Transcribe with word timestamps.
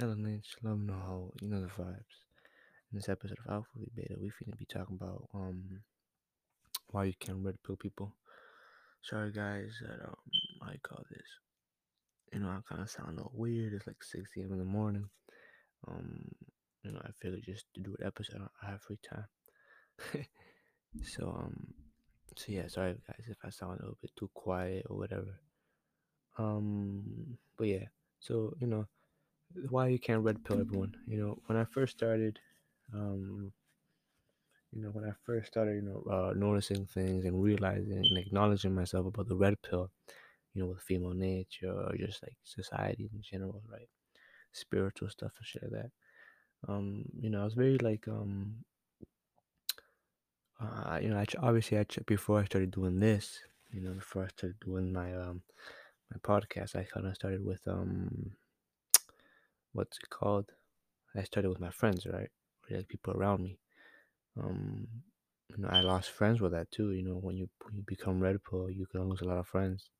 Ellen 0.00 0.26
H. 0.26 0.56
Love 0.62 0.80
know 0.80 0.94
how 0.94 1.30
you 1.40 1.48
know 1.48 1.60
the 1.60 1.68
vibes. 1.68 2.18
In 2.90 2.98
this 2.98 3.08
episode 3.08 3.38
of 3.44 3.52
Alpha 3.52 3.68
V 3.76 3.86
Beta, 3.94 4.16
we 4.20 4.28
finna 4.28 4.56
be 4.58 4.66
talking 4.66 4.98
about 5.00 5.28
um 5.32 5.82
why 6.90 7.04
you 7.04 7.12
can't 7.20 7.44
red 7.44 7.62
pill 7.64 7.76
people. 7.76 8.16
Sorry 9.02 9.30
guys 9.30 9.70
that 9.82 10.04
um 10.04 10.72
you 10.72 10.78
call 10.82 11.04
this. 11.10 11.28
You 12.32 12.40
know 12.40 12.48
I 12.48 12.58
kinda 12.68 12.88
sound 12.88 13.10
a 13.10 13.12
little 13.12 13.32
weird. 13.34 13.72
It's 13.72 13.86
like 13.86 14.02
six 14.02 14.30
AM 14.36 14.52
in 14.52 14.58
the 14.58 14.64
morning. 14.64 15.08
Um 15.86 16.28
you 16.82 16.90
know 16.90 17.00
I 17.04 17.10
figured 17.22 17.44
just 17.44 17.66
to 17.74 17.80
do 17.80 17.94
an 18.00 18.06
episode 18.06 18.48
I 18.62 18.70
have 18.70 18.82
free 18.82 18.98
time. 19.08 19.28
so 21.04 21.28
um 21.38 21.72
so 22.36 22.46
yeah, 22.48 22.66
sorry 22.66 22.94
guys 23.06 23.26
if 23.28 23.38
I 23.44 23.50
sound 23.50 23.78
a 23.78 23.82
little 23.82 23.98
bit 24.02 24.10
too 24.18 24.30
quiet 24.34 24.86
or 24.90 24.96
whatever. 24.96 25.38
Um 26.36 27.38
but 27.56 27.68
yeah, 27.68 27.86
so 28.18 28.54
you 28.58 28.66
know 28.66 28.88
why 29.70 29.88
you 29.88 29.98
can't 29.98 30.22
red 30.22 30.42
pill 30.44 30.60
everyone. 30.60 30.94
You 31.06 31.18
know, 31.18 31.38
when 31.46 31.58
I 31.58 31.64
first 31.64 31.96
started, 31.96 32.38
um, 32.92 33.52
you 34.72 34.82
know, 34.82 34.88
when 34.88 35.04
I 35.04 35.12
first 35.24 35.46
started, 35.46 35.76
you 35.76 35.82
know, 35.82 36.02
uh, 36.10 36.32
noticing 36.34 36.86
things 36.86 37.24
and 37.24 37.42
realizing 37.42 38.04
and 38.08 38.18
acknowledging 38.18 38.74
myself 38.74 39.06
about 39.06 39.28
the 39.28 39.36
red 39.36 39.60
pill, 39.62 39.90
you 40.52 40.62
know, 40.62 40.68
with 40.68 40.82
female 40.82 41.14
nature 41.14 41.72
or 41.72 41.96
just 41.96 42.22
like 42.22 42.36
society 42.42 43.08
in 43.12 43.22
general, 43.22 43.62
right? 43.70 43.88
Spiritual 44.52 45.08
stuff 45.08 45.32
and 45.38 45.46
shit 45.46 45.62
like 45.62 45.72
that. 45.72 45.90
Um, 46.68 47.04
you 47.20 47.30
know, 47.30 47.42
I 47.42 47.44
was 47.44 47.54
very 47.54 47.78
like, 47.78 48.08
um, 48.08 48.64
uh, 50.60 50.98
you 51.00 51.08
know, 51.10 51.18
I 51.18 51.26
obviously 51.40 51.78
I 51.78 51.86
before 52.06 52.40
I 52.40 52.44
started 52.44 52.70
doing 52.70 52.98
this, 52.98 53.40
you 53.72 53.80
know, 53.80 53.92
before 53.92 54.24
I 54.24 54.28
started 54.28 54.58
doing 54.60 54.92
my 54.92 55.14
um 55.14 55.42
my 56.10 56.18
podcast, 56.18 56.76
I 56.76 56.84
kind 56.84 57.06
of 57.06 57.14
started 57.14 57.44
with 57.44 57.60
um 57.66 58.32
what's 59.74 59.98
it 59.98 60.10
called? 60.10 60.46
I 61.16 61.24
started 61.24 61.50
with 61.50 61.60
my 61.60 61.70
friends, 61.70 62.06
right? 62.06 62.30
Like 62.70 62.88
people 62.88 63.14
around 63.14 63.42
me. 63.42 63.58
Um, 64.42 64.88
you 65.50 65.62
know, 65.62 65.68
I 65.70 65.80
lost 65.82 66.10
friends 66.10 66.40
with 66.40 66.52
that 66.52 66.70
too. 66.70 66.92
You 66.92 67.04
know, 67.04 67.16
when 67.16 67.36
you 67.36 67.48
when 67.64 67.76
you 67.76 67.84
become 67.86 68.20
red 68.20 68.38
pill, 68.48 68.70
you 68.70 68.86
can 68.86 69.08
lose 69.08 69.20
a 69.22 69.26
lot 69.26 69.38
of 69.38 69.46
friends. 69.48 69.90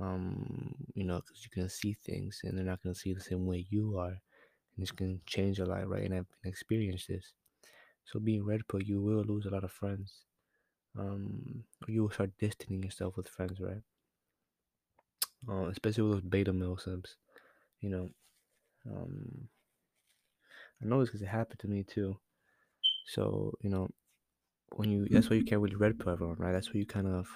Um, 0.00 0.74
you 0.94 1.04
know, 1.04 1.16
because 1.20 1.44
you 1.44 1.50
can 1.50 1.68
see 1.68 1.96
things 2.04 2.40
and 2.44 2.56
they're 2.58 2.64
not 2.64 2.82
gonna 2.82 2.94
see 2.94 3.14
the 3.14 3.20
same 3.20 3.46
way 3.46 3.66
you 3.70 3.98
are, 3.98 4.10
and 4.10 4.78
it's 4.82 4.92
gonna 4.92 5.18
change 5.26 5.58
a 5.60 5.66
lot, 5.66 5.88
right? 5.88 6.04
And 6.04 6.14
I've 6.14 6.32
experienced 6.44 7.08
this. 7.08 7.32
So 8.04 8.20
being 8.20 8.44
red 8.44 8.66
pill, 8.68 8.82
you 8.82 9.02
will 9.02 9.24
lose 9.24 9.46
a 9.46 9.50
lot 9.50 9.64
of 9.64 9.72
friends. 9.72 10.24
Um, 10.98 11.64
you 11.88 12.02
will 12.02 12.10
start 12.10 12.32
distancing 12.38 12.82
yourself 12.82 13.16
with 13.16 13.28
friends, 13.28 13.60
right? 13.60 13.82
Uh, 15.48 15.68
especially 15.68 16.02
with 16.04 16.12
those 16.22 16.30
beta 16.30 16.52
male 16.52 16.76
subs. 16.76 17.16
You 17.80 17.90
know, 17.90 18.10
um, 18.90 19.48
I 20.82 20.86
know 20.86 21.00
this 21.00 21.08
because 21.08 21.22
it 21.22 21.26
happened 21.28 21.60
to 21.60 21.68
me 21.68 21.82
too. 21.84 22.18
So 23.06 23.54
you 23.62 23.70
know, 23.70 23.88
when 24.76 24.90
you 24.90 25.08
that's 25.10 25.30
why 25.30 25.36
you 25.36 25.44
can't 25.44 25.62
really 25.62 25.76
red 25.76 25.98
pill 25.98 26.12
everyone, 26.12 26.36
right? 26.38 26.52
That's 26.52 26.68
why 26.72 26.78
you 26.80 26.86
kind 26.86 27.06
of 27.08 27.28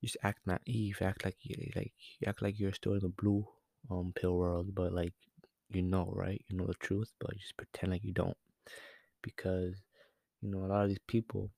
you 0.00 0.08
just 0.08 0.18
act 0.22 0.46
naive, 0.46 0.98
act 1.02 1.24
like 1.24 1.36
you 1.42 1.56
like 1.76 1.92
you 2.20 2.26
act 2.28 2.42
like 2.42 2.58
you're 2.58 2.72
still 2.72 2.94
in 2.94 3.00
the 3.00 3.08
blue 3.08 3.46
um 3.90 4.12
pill 4.14 4.36
world, 4.38 4.74
but 4.74 4.92
like 4.92 5.14
you 5.70 5.82
know, 5.82 6.12
right? 6.14 6.44
You 6.48 6.56
know 6.56 6.66
the 6.66 6.74
truth, 6.74 7.12
but 7.20 7.36
just 7.38 7.56
pretend 7.56 7.92
like 7.92 8.04
you 8.04 8.12
don't. 8.12 8.36
Because, 9.22 9.76
you 10.42 10.50
know, 10.50 10.60
a 10.64 10.68
lot 10.68 10.82
of 10.84 10.88
these 10.90 11.00
people 11.06 11.50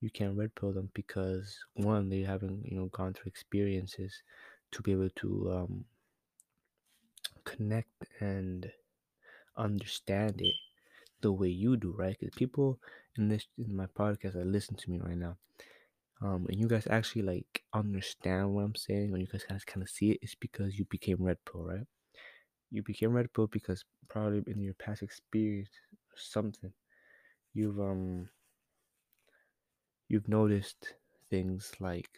you 0.00 0.10
can't 0.10 0.36
red 0.36 0.54
pill 0.54 0.72
them 0.72 0.90
because 0.94 1.58
one, 1.74 2.08
they 2.08 2.22
haven't, 2.22 2.64
you 2.66 2.76
know, 2.76 2.86
gone 2.86 3.14
through 3.14 3.28
experiences 3.28 4.22
to 4.72 4.82
be 4.82 4.92
able 4.92 5.10
to 5.10 5.52
um 5.52 5.84
connect 7.44 8.04
and 8.20 8.70
understand 9.58 10.40
it 10.40 10.54
the 11.20 11.32
way 11.32 11.48
you 11.48 11.76
do, 11.76 11.92
right? 11.96 12.16
Because 12.18 12.34
people 12.36 12.78
in 13.16 13.28
this 13.28 13.46
in 13.58 13.76
my 13.76 13.86
podcast 13.86 14.34
that 14.34 14.46
listen 14.46 14.76
to 14.76 14.90
me 14.90 15.00
right 15.00 15.16
now, 15.16 15.36
um, 16.22 16.46
and 16.48 16.58
you 16.58 16.68
guys 16.68 16.86
actually 16.90 17.22
like 17.22 17.62
understand 17.74 18.54
what 18.54 18.64
I'm 18.64 18.74
saying, 18.74 19.12
or 19.12 19.18
you 19.18 19.26
guys 19.26 19.44
kind 19.64 19.82
of 19.82 19.90
see 19.90 20.12
it, 20.12 20.18
it's 20.22 20.34
because 20.34 20.78
you 20.78 20.84
became 20.86 21.18
red 21.22 21.38
pill, 21.50 21.64
right? 21.64 21.86
You 22.70 22.82
became 22.82 23.12
red 23.12 23.32
pill 23.32 23.46
because 23.48 23.84
probably 24.08 24.44
in 24.46 24.62
your 24.62 24.74
past 24.74 25.02
experience 25.02 25.70
or 26.12 26.18
something, 26.18 26.72
you've 27.54 27.80
um 27.80 28.28
you've 30.08 30.28
noticed 30.28 30.94
things 31.30 31.72
like 31.80 32.08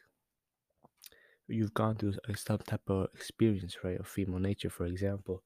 you've 1.49 1.75
gone 1.75 1.97
through 1.97 2.15
some 2.37 2.59
type 2.59 2.89
of 2.89 3.09
experience, 3.15 3.77
right? 3.83 3.99
Of 3.99 4.07
female 4.07 4.39
nature, 4.39 4.71
for 4.71 4.87
example. 4.87 5.43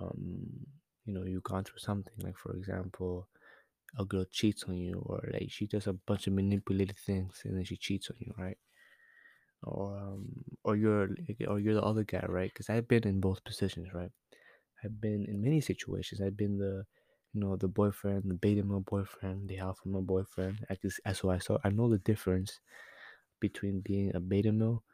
Um, 0.00 0.66
you 1.04 1.12
know, 1.14 1.24
you've 1.24 1.42
gone 1.44 1.64
through 1.64 1.78
something 1.78 2.14
like, 2.22 2.36
for 2.38 2.52
example, 2.56 3.28
a 3.98 4.04
girl 4.04 4.26
cheats 4.30 4.64
on 4.64 4.76
you, 4.76 5.02
or 5.06 5.28
like 5.32 5.50
she 5.50 5.66
does 5.66 5.86
a 5.88 5.92
bunch 5.94 6.26
of 6.28 6.34
manipulated 6.34 6.98
things 6.98 7.42
and 7.44 7.56
then 7.56 7.64
she 7.64 7.76
cheats 7.76 8.10
on 8.10 8.16
you, 8.20 8.34
right? 8.38 8.58
Or 9.64 9.96
um, 9.96 10.44
or 10.64 10.74
you're 10.76 11.08
or 11.46 11.60
you're 11.60 11.74
the 11.74 11.82
other 11.82 12.02
guy, 12.04 12.24
right? 12.28 12.50
Because 12.52 12.68
I've 12.68 12.88
been 12.88 13.06
in 13.06 13.20
both 13.20 13.44
positions, 13.44 13.88
right? 13.94 14.10
I've 14.84 15.00
been 15.00 15.26
in 15.26 15.42
many 15.42 15.60
situations. 15.60 16.20
I've 16.20 16.36
been 16.36 16.58
the 16.58 16.86
you 17.34 17.40
know 17.40 17.56
the 17.56 17.68
boyfriend, 17.68 18.24
the 18.30 18.34
beta 18.34 18.64
male 18.64 18.80
boyfriend, 18.80 19.48
the 19.48 19.58
alpha 19.58 19.88
male 19.88 20.02
boyfriend. 20.02 20.66
I 20.70 20.76
just 20.82 21.00
so 21.14 21.30
I 21.30 21.38
saw 21.38 21.58
I 21.64 21.70
know 21.70 21.88
the 21.90 21.98
difference 21.98 22.60
between 23.40 23.80
being 23.80 24.14
a 24.16 24.20
beta 24.20 24.52
male 24.52 24.84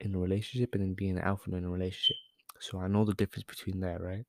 in 0.00 0.14
a 0.14 0.18
relationship 0.18 0.74
and 0.74 0.82
then 0.84 0.94
being 0.94 1.18
an 1.18 1.24
alpha 1.24 1.50
male 1.50 1.58
in 1.60 1.66
a 1.66 1.70
relationship. 1.70 2.16
So 2.60 2.80
I 2.80 2.88
know 2.88 3.04
the 3.04 3.14
difference 3.14 3.44
between 3.44 3.80
that, 3.80 4.02
right? 4.02 4.26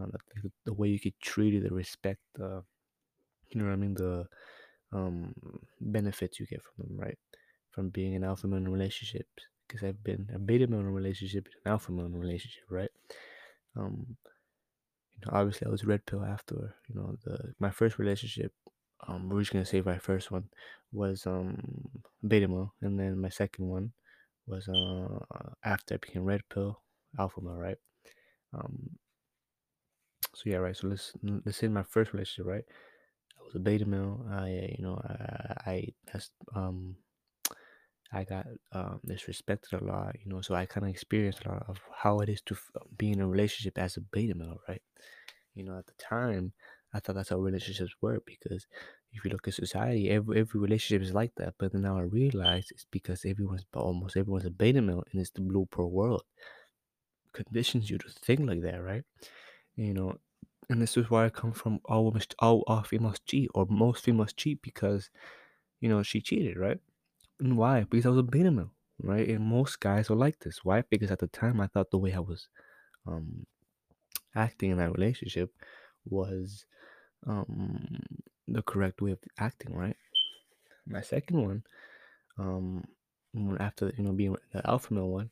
Uh, 0.00 0.06
the, 0.06 0.50
the, 0.64 0.72
way 0.72 0.88
you 0.88 0.98
get 0.98 1.18
treated, 1.20 1.64
the 1.64 1.74
respect, 1.74 2.22
uh, 2.40 2.60
you 3.50 3.60
know 3.60 3.66
what 3.66 3.72
I 3.72 3.76
mean, 3.76 3.94
the 3.94 4.26
um, 4.92 5.34
benefits 5.80 6.40
you 6.40 6.46
get 6.46 6.62
from 6.62 6.86
them, 6.86 6.96
right? 6.98 7.18
From 7.70 7.90
being 7.90 8.14
an 8.14 8.24
alpha 8.24 8.46
male 8.46 8.58
in 8.58 8.68
relationships. 8.68 9.28
Because 9.66 9.86
I've 9.86 10.02
been 10.04 10.28
a 10.34 10.38
beta 10.38 10.66
male 10.66 10.80
in 10.80 10.86
relationship 10.86 11.46
an 11.64 11.72
alpha 11.72 11.92
male 11.92 12.06
in 12.06 12.16
relationship, 12.16 12.64
right? 12.68 12.90
Um, 13.76 14.16
you 15.14 15.26
know, 15.26 15.38
obviously 15.38 15.66
I 15.66 15.70
was 15.70 15.84
red 15.84 16.04
pill 16.04 16.24
after, 16.24 16.74
you 16.88 16.94
know, 16.94 17.16
the 17.24 17.54
my 17.58 17.70
first 17.70 17.98
relationship. 17.98 18.52
Um, 19.08 19.28
we're 19.28 19.40
just 19.40 19.52
gonna 19.52 19.64
say 19.64 19.80
my 19.80 19.98
first 19.98 20.30
one 20.30 20.44
was 20.92 21.26
um 21.26 21.56
beta 22.26 22.48
male, 22.48 22.74
and 22.82 22.98
then 22.98 23.18
my 23.18 23.30
second 23.30 23.66
one 23.66 23.92
was 24.46 24.68
uh 24.68 25.18
after 25.64 25.94
I 25.94 25.98
became 25.98 26.24
red 26.24 26.42
pill, 26.52 26.82
alpha 27.18 27.40
male, 27.40 27.56
right? 27.56 27.78
Um, 28.52 28.90
so 30.34 30.42
yeah, 30.46 30.56
right. 30.56 30.76
So 30.76 30.88
let's 30.88 31.12
let's 31.44 31.58
say 31.58 31.68
my 31.68 31.82
first 31.82 32.12
relationship, 32.12 32.46
right? 32.46 32.64
I 33.38 33.44
was 33.44 33.54
a 33.54 33.60
beta 33.60 33.86
male. 33.86 34.26
I 34.30 34.74
you 34.78 34.84
know 34.84 34.96
I 35.04 35.70
I 35.72 35.88
that's 36.12 36.30
um 36.54 36.96
I 38.12 38.24
got 38.24 38.46
um, 38.72 39.00
disrespected 39.06 39.80
a 39.80 39.84
lot, 39.84 40.16
you 40.22 40.30
know. 40.30 40.42
So 40.42 40.54
I 40.54 40.66
kind 40.66 40.84
of 40.84 40.90
experienced 40.90 41.44
a 41.44 41.48
lot 41.48 41.64
of 41.68 41.78
how 41.94 42.20
it 42.20 42.28
is 42.28 42.42
to 42.42 42.54
f- 42.54 42.70
be 42.98 43.10
in 43.10 43.20
a 43.20 43.26
relationship 43.26 43.78
as 43.78 43.96
a 43.96 44.00
beta 44.02 44.34
male, 44.34 44.60
right? 44.68 44.82
You 45.54 45.64
know, 45.64 45.78
at 45.78 45.86
the 45.86 45.94
time, 45.94 46.52
I 46.94 47.00
thought 47.00 47.16
that's 47.16 47.30
how 47.30 47.38
relationships 47.38 47.94
work 48.02 48.24
because 48.26 48.66
if 49.12 49.24
you 49.24 49.30
look 49.30 49.48
at 49.48 49.54
society, 49.54 50.10
every 50.10 50.40
every 50.40 50.60
relationship 50.60 51.02
is 51.02 51.14
like 51.14 51.34
that. 51.36 51.54
But 51.58 51.72
then 51.72 51.82
now 51.82 51.98
I 51.98 52.02
realize 52.02 52.68
it's 52.70 52.86
because 52.90 53.24
everyone's 53.24 53.66
almost 53.74 54.16
everyone's 54.16 54.46
a 54.46 54.50
beta 54.50 54.82
male, 54.82 55.04
and 55.12 55.20
it's 55.20 55.30
the 55.30 55.40
blue 55.42 55.66
pill 55.66 55.90
world 55.90 56.24
conditions 57.32 57.90
you 57.90 57.98
to 57.98 58.08
think 58.08 58.40
like 58.40 58.62
that, 58.62 58.82
right? 58.82 59.04
You 59.76 59.94
know, 59.94 60.18
and 60.68 60.80
this 60.80 60.96
is 60.96 61.10
why 61.10 61.26
I 61.26 61.30
come 61.30 61.52
from 61.52 61.80
all 61.84 62.04
women, 62.06 62.22
all, 62.38 62.62
all 62.66 62.82
females 62.82 63.20
cheat, 63.26 63.50
or 63.54 63.66
most 63.68 64.04
females 64.04 64.32
cheat 64.32 64.62
because, 64.62 65.10
you 65.80 65.88
know, 65.88 66.02
she 66.02 66.20
cheated, 66.20 66.56
right? 66.56 66.78
And 67.40 67.56
why? 67.56 67.84
Because 67.88 68.06
I 68.06 68.10
was 68.10 68.18
a 68.18 68.22
beta 68.22 68.50
male, 68.50 68.72
right? 69.02 69.28
And 69.28 69.40
most 69.44 69.80
guys 69.80 70.10
are 70.10 70.16
like 70.16 70.38
this. 70.40 70.64
Why? 70.64 70.82
Because 70.88 71.10
at 71.10 71.18
the 71.18 71.26
time 71.28 71.60
I 71.60 71.66
thought 71.66 71.90
the 71.90 71.98
way 71.98 72.12
I 72.12 72.20
was 72.20 72.48
um, 73.06 73.46
acting 74.34 74.70
in 74.70 74.78
that 74.78 74.92
relationship 74.92 75.50
was 76.04 76.66
um, 77.26 78.00
the 78.48 78.62
correct 78.62 79.02
way 79.02 79.12
of 79.12 79.18
acting, 79.38 79.74
right? 79.74 79.96
My 80.86 81.00
second 81.00 81.42
one, 81.42 81.64
um, 82.38 82.84
after 83.60 83.92
you 83.96 84.04
know 84.04 84.12
being 84.12 84.36
the 84.52 84.68
alpha 84.68 84.92
male 84.94 85.08
one, 85.08 85.30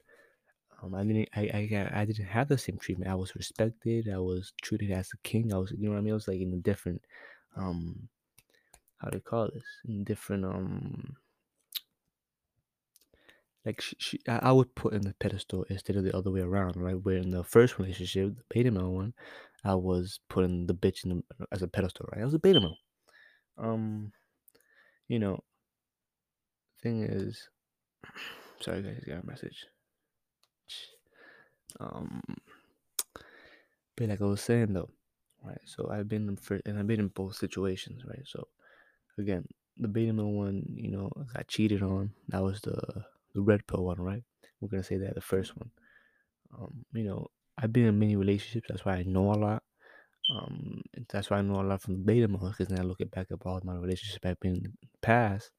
um, 0.83 0.95
I 0.95 1.05
didn't, 1.05 1.29
I, 1.35 1.41
I, 1.53 1.91
I 2.01 2.05
didn't 2.05 2.27
have 2.27 2.49
the 2.49 2.59
same 2.59 2.79
treatment. 2.79 3.11
I 3.11 3.15
was 3.15 3.35
respected. 3.37 4.09
I 4.09 4.19
was 4.19 4.53
treated 4.63 4.91
as 4.91 5.11
a 5.13 5.19
king. 5.29 5.53
I 5.53 5.59
was, 5.59 5.73
you 5.73 5.89
know 5.89 5.93
what 5.93 5.99
I 5.99 6.03
mean? 6.03 6.13
I 6.13 6.15
was 6.15 6.29
like 6.29 6.41
in 6.41 6.55
a 6.55 6.59
different, 6.59 7.03
um, 7.57 8.09
how 8.99 9.09
do 9.11 9.19
you 9.19 9.23
call 9.23 9.51
this? 9.53 9.65
In 9.87 10.05
different, 10.05 10.45
um, 10.45 11.17
like 13.65 13.81
she, 13.81 13.97
she, 13.99 14.21
I 14.27 14.53
would 14.53 14.75
put 14.75 14.95
in 14.95 15.03
the 15.03 15.15
pedestal 15.21 15.65
instead 15.69 15.97
of 15.97 16.05
the 16.05 16.17
other 16.17 16.31
way 16.31 16.41
around, 16.41 16.77
right? 16.77 17.03
Where 17.03 17.17
in 17.17 17.31
the 17.31 17.45
first 17.45 17.79
relationship, 17.79 18.37
the 18.37 18.43
beta 18.49 18.71
male 18.71 18.91
one, 18.91 19.13
I 19.65 19.75
was 19.75 20.21
putting 20.31 20.67
the 20.67 20.75
bitch 20.75 21.05
in 21.05 21.23
the, 21.39 21.47
as 21.53 21.63
a 21.63 21.69
pedestal, 21.69 22.07
right? 22.13 22.23
I 22.23 22.25
was 22.25 22.35
a 22.35 22.39
beta 22.39 22.61
male. 22.61 22.79
Um, 23.59 24.13
you 25.09 25.19
know, 25.19 25.41
thing 26.83 27.03
is, 27.03 27.49
sorry 28.61 28.83
guys, 28.83 29.05
got 29.07 29.25
a 29.25 29.27
message. 29.27 29.67
Um, 31.79 32.21
but 33.97 34.09
like 34.09 34.21
I 34.21 34.25
was 34.25 34.41
saying 34.41 34.73
though, 34.73 34.91
right? 35.45 35.61
So 35.65 35.89
I've 35.91 36.09
been 36.09 36.29
in 36.29 36.37
for, 36.37 36.61
and 36.67 36.79
I've 36.79 36.87
been 36.87 37.01
in 37.01 37.09
both 37.09 37.37
situations, 37.37 38.03
right? 38.07 38.23
So 38.27 38.49
again, 39.19 39.47
the 39.77 39.89
beta 39.89 40.13
male 40.13 40.33
one, 40.33 40.65
you 40.75 40.91
know, 40.91 41.11
got 41.35 41.49
cheated 41.49 41.83
on. 41.83 42.13
That 42.29 42.43
was 42.43 42.61
the 42.61 43.05
the 43.35 43.41
red 43.41 43.67
pill 43.67 43.85
one, 43.85 44.01
right? 44.01 44.23
We're 44.61 44.69
gonna 44.69 44.83
say 44.83 44.97
that 44.99 45.15
the 45.15 45.21
first 45.21 45.57
one. 45.57 45.71
Um, 46.59 46.85
you 46.93 47.05
know, 47.05 47.29
I've 47.59 47.73
been 47.73 47.87
in 47.87 47.99
many 47.99 48.17
relationships. 48.17 48.67
That's 48.69 48.85
why 48.85 48.97
I 48.97 49.03
know 49.03 49.33
a 49.33 49.35
lot. 49.35 49.63
Um, 50.31 50.83
that's 51.09 51.31
why 51.31 51.39
I 51.39 51.43
know 51.43 51.61
a 51.61 51.63
lot 51.63 51.83
from 51.83 51.95
the 51.95 52.05
beta 52.05 52.29
male 52.29 52.49
because 52.51 52.69
then 52.69 52.79
I 52.79 52.83
look 52.83 53.01
at 53.01 53.11
back 53.11 53.29
at 53.31 53.39
all 53.45 53.61
my 53.65 53.75
relationships 53.75 54.25
I've 54.25 54.41
been 54.41 54.57
in 54.57 54.63
the 54.63 54.71
past, 55.03 55.51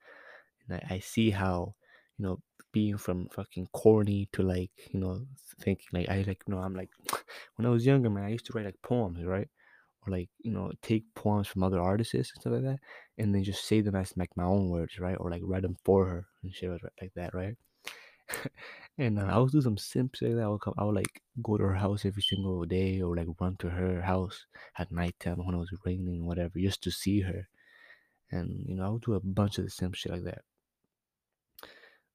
and 0.68 0.78
I, 0.78 0.96
I 0.96 1.00
see 1.00 1.30
how, 1.32 1.76
you 2.18 2.26
know, 2.26 2.40
being 2.72 2.98
from 2.98 3.28
fucking 3.30 3.68
corny 3.74 4.30
to 4.34 4.44
like, 4.44 4.72
you 4.92 5.00
know, 5.00 5.26
thinking 5.62 5.88
like 5.94 6.10
I 6.10 6.18
like, 6.28 6.44
you 6.48 6.54
know, 6.54 6.60
I'm 6.60 6.76
like, 6.76 6.90
when 7.56 7.66
I 7.66 7.70
was 7.70 7.86
younger, 7.86 8.10
man, 8.10 8.26
I 8.26 8.30
used 8.30 8.46
to 8.48 8.54
write 8.54 8.66
like 8.66 8.82
poems, 8.82 9.24
right? 9.24 9.48
Or 10.06 10.12
like, 10.12 10.30
you 10.40 10.52
know, 10.52 10.72
take 10.82 11.04
poems 11.16 11.48
from 11.48 11.64
other 11.64 11.80
artists 11.80 12.14
and 12.14 12.26
stuff 12.26 12.46
like 12.54 12.64
that, 12.64 12.80
and 13.18 13.34
then 13.34 13.44
just 13.44 13.66
say 13.66 13.82
them 13.82 13.96
as 13.96 14.16
like 14.18 14.36
my 14.36 14.44
own 14.44 14.70
words, 14.70 15.00
right? 15.00 15.18
Or 15.20 15.30
like 15.30 15.42
write 15.44 15.62
them 15.62 15.78
for 15.84 16.06
her 16.06 16.26
and 16.44 16.54
shit 16.54 16.70
like 17.02 17.14
that, 17.16 17.34
right? 17.34 17.56
and 18.98 19.20
uh, 19.20 19.26
I 19.26 19.38
would 19.38 19.52
do 19.52 19.62
some 19.62 19.78
simp 19.78 20.16
shit 20.16 20.30
like 20.30 20.38
that. 20.38 20.46
I 20.46 20.48
would, 20.48 20.62
come, 20.62 20.74
I 20.78 20.84
would 20.84 20.96
like 20.96 21.22
go 21.42 21.58
to 21.58 21.64
her 21.64 21.76
house 21.76 22.06
every 22.06 22.22
single 22.22 22.66
day 22.66 23.02
or 23.02 23.16
like 23.16 23.28
run 23.40 23.58
to 23.58 23.70
her 23.70 24.02
house 24.02 24.46
at 24.78 24.92
nighttime 24.92 25.38
when 25.46 25.56
it 25.56 25.60
was 25.60 25.74
raining, 25.86 26.26
whatever, 26.26 26.60
just 26.60 26.82
to 26.84 26.92
see 26.92 27.22
her. 27.22 27.48
And 28.32 28.66
you 28.68 28.76
know, 28.76 28.86
I 28.86 28.90
would 28.90 29.02
do 29.02 29.14
a 29.14 29.20
bunch 29.20 29.58
of 29.58 29.66
the 29.66 29.70
simp 29.72 29.96
shit 29.96 30.12
like 30.12 30.24
that. 30.24 30.42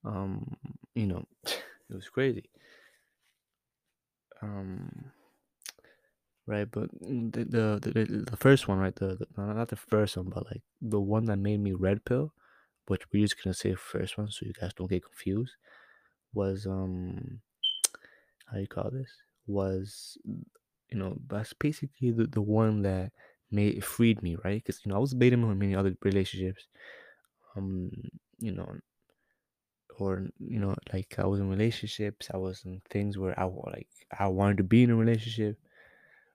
Um, 0.05 0.57
you 0.95 1.07
know, 1.07 1.27
it 1.45 1.95
was 1.95 2.09
crazy. 2.09 2.51
Um, 4.43 5.13
right, 6.47 6.71
but 6.71 6.91
the 7.01 7.45
the 7.45 7.81
the, 7.83 8.25
the 8.31 8.37
first 8.37 8.69
one, 8.69 8.79
right, 8.79 8.95
the, 8.95 9.17
the 9.17 9.27
not 9.37 9.69
the 9.69 9.77
first 9.77 10.17
one, 10.17 10.29
but 10.29 10.47
like 10.47 10.63
the 10.81 11.01
one 11.01 11.25
that 11.27 11.39
made 11.39 11.61
me 11.61 11.73
red 11.73 12.05
pill, 12.05 12.33
which 12.87 13.03
we're 13.13 13.25
just 13.25 13.43
gonna 13.43 13.55
say 13.55 13.75
first 13.75 14.19
one, 14.19 14.31
so 14.31 14.47
you 14.47 14.53
guys 14.53 14.73
don't 14.75 14.91
get 14.91 15.05
confused, 15.05 15.55
was 16.35 16.67
um, 16.67 17.41
how 18.47 18.59
you 18.59 18.67
call 18.69 18.91
this? 18.91 19.11
Was 19.47 20.19
you 20.91 20.99
know 20.99 21.19
that's 21.29 21.53
basically 21.55 22.13
the, 22.13 22.27
the 22.27 22.43
one 22.43 22.83
that 22.83 23.13
made 23.51 23.85
freed 23.85 24.23
me, 24.23 24.37
right? 24.45 24.63
Because 24.65 24.83
you 24.85 24.91
know 24.91 24.97
I 24.97 25.01
was 25.01 25.15
beta 25.15 25.35
in 25.35 25.59
many 25.59 25.75
other 25.75 25.97
relationships, 26.03 26.67
um, 27.57 27.91
you 28.39 28.53
know, 28.53 28.77
or 29.99 30.27
you 30.39 30.59
know 30.59 30.75
like 30.93 31.15
i 31.19 31.27
was 31.27 31.41
in 31.41 31.49
relationships 31.49 32.29
i 32.33 32.37
was 32.37 32.63
in 32.65 32.81
things 32.91 33.19
where 33.19 33.39
i 33.39 33.45
like 33.45 33.89
i 34.19 34.27
wanted 34.27 34.57
to 34.57 34.63
be 34.63 34.83
in 34.83 34.91
a 34.91 34.97
relationship 34.97 35.59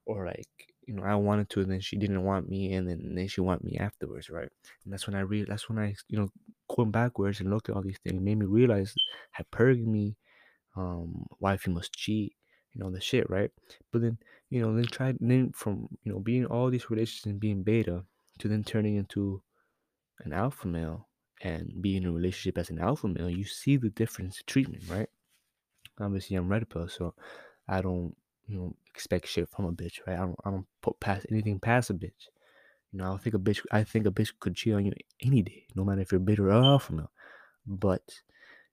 or 0.05 0.25
like 0.25 0.47
you 0.87 0.93
know 0.93 1.03
i 1.03 1.15
wanted 1.15 1.49
to 1.49 1.61
and 1.61 1.71
then 1.71 1.79
she 1.79 1.95
didn't 1.95 2.23
want 2.23 2.49
me 2.49 2.73
and 2.73 2.87
then, 2.87 2.99
and 2.99 3.17
then 3.17 3.27
she 3.27 3.41
want 3.41 3.63
me 3.63 3.77
afterwards 3.77 4.29
right? 4.29 4.49
And 4.83 4.91
that's 4.91 5.07
when 5.07 5.15
i 5.15 5.21
real 5.21 5.45
that's 5.47 5.69
when 5.69 5.79
i 5.79 5.95
you 6.07 6.17
know 6.17 6.29
going 6.69 6.91
backwards 6.91 7.39
and 7.39 7.49
look 7.49 7.69
at 7.69 7.75
all 7.75 7.81
these 7.81 7.99
things. 8.03 8.21
Made 8.21 8.39
me 8.39 8.45
realize 8.45 8.93
hypergamy 9.37 10.15
um 10.75 11.25
wife 11.39 11.67
you 11.67 11.73
must 11.73 11.93
cheat 11.93 12.33
you 12.73 12.81
know 12.81 12.89
the 12.89 13.01
shit 13.01 13.29
right? 13.29 13.51
But 13.91 14.01
then 14.01 14.17
you 14.49 14.61
know 14.61 14.75
then 14.75 14.85
try 14.85 15.13
then 15.19 15.51
from 15.53 15.87
you 16.03 16.11
know 16.11 16.19
being 16.19 16.45
all 16.45 16.69
these 16.69 16.89
relationships 16.89 17.25
and 17.25 17.39
being 17.39 17.63
beta 17.63 18.03
to 18.39 18.47
then 18.47 18.63
turning 18.63 18.95
into 18.95 19.41
an 20.23 20.33
alpha 20.33 20.67
male 20.67 21.07
and 21.43 21.81
be 21.81 21.97
in 21.97 22.05
a 22.05 22.11
relationship 22.11 22.57
as 22.57 22.69
an 22.69 22.79
alpha 22.79 23.07
male, 23.07 23.29
you 23.29 23.45
see 23.45 23.77
the 23.77 23.89
difference 23.89 24.37
in 24.37 24.43
treatment, 24.45 24.83
right? 24.89 25.09
Obviously, 25.99 26.35
I'm 26.35 26.49
red 26.49 26.69
pill, 26.69 26.87
so 26.87 27.13
I 27.67 27.81
don't, 27.81 28.15
you 28.47 28.57
know, 28.57 28.75
expect 28.87 29.27
shit 29.27 29.49
from 29.49 29.65
a 29.65 29.71
bitch, 29.71 29.99
right? 30.05 30.17
I 30.17 30.21
don't, 30.21 30.35
I 30.45 30.51
don't 30.51 30.67
put 30.81 30.99
past 30.99 31.25
anything 31.31 31.59
past 31.59 31.89
a 31.89 31.93
bitch. 31.93 32.29
You 32.91 32.99
know, 32.99 33.13
I 33.13 33.17
think 33.17 33.35
a 33.35 33.39
bitch, 33.39 33.65
I 33.71 33.83
think 33.83 34.05
a 34.05 34.11
bitch 34.11 34.31
could 34.39 34.55
cheat 34.55 34.73
on 34.73 34.85
you 34.85 34.93
any 35.23 35.41
day, 35.41 35.65
no 35.75 35.83
matter 35.83 36.01
if 36.01 36.11
you're 36.11 36.19
beta 36.19 36.43
or 36.43 36.51
alpha 36.51 36.93
male. 36.93 37.11
But 37.65 38.01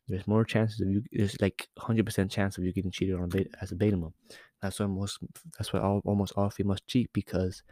there's 0.09 0.27
more 0.27 0.45
chances 0.45 0.81
of 0.81 0.89
you. 0.89 1.03
There's 1.13 1.41
like 1.41 1.69
100% 1.79 2.31
chance 2.31 2.59
of 2.59 2.65
you 2.65 2.73
getting 2.73 2.91
cheated 2.91 3.15
on 3.15 3.29
beta, 3.29 3.51
as 3.61 3.73
a 3.73 3.77
beta 3.77 3.97
male. 3.97 4.15
That's 4.61 4.81
why 4.81 4.87
most. 4.87 5.19
That's 5.57 5.73
why 5.73 5.81
all, 5.81 6.03
almost 6.05 6.33
all 6.37 6.51
females 6.51 6.81
cheat 6.87 7.13
because 7.13 7.63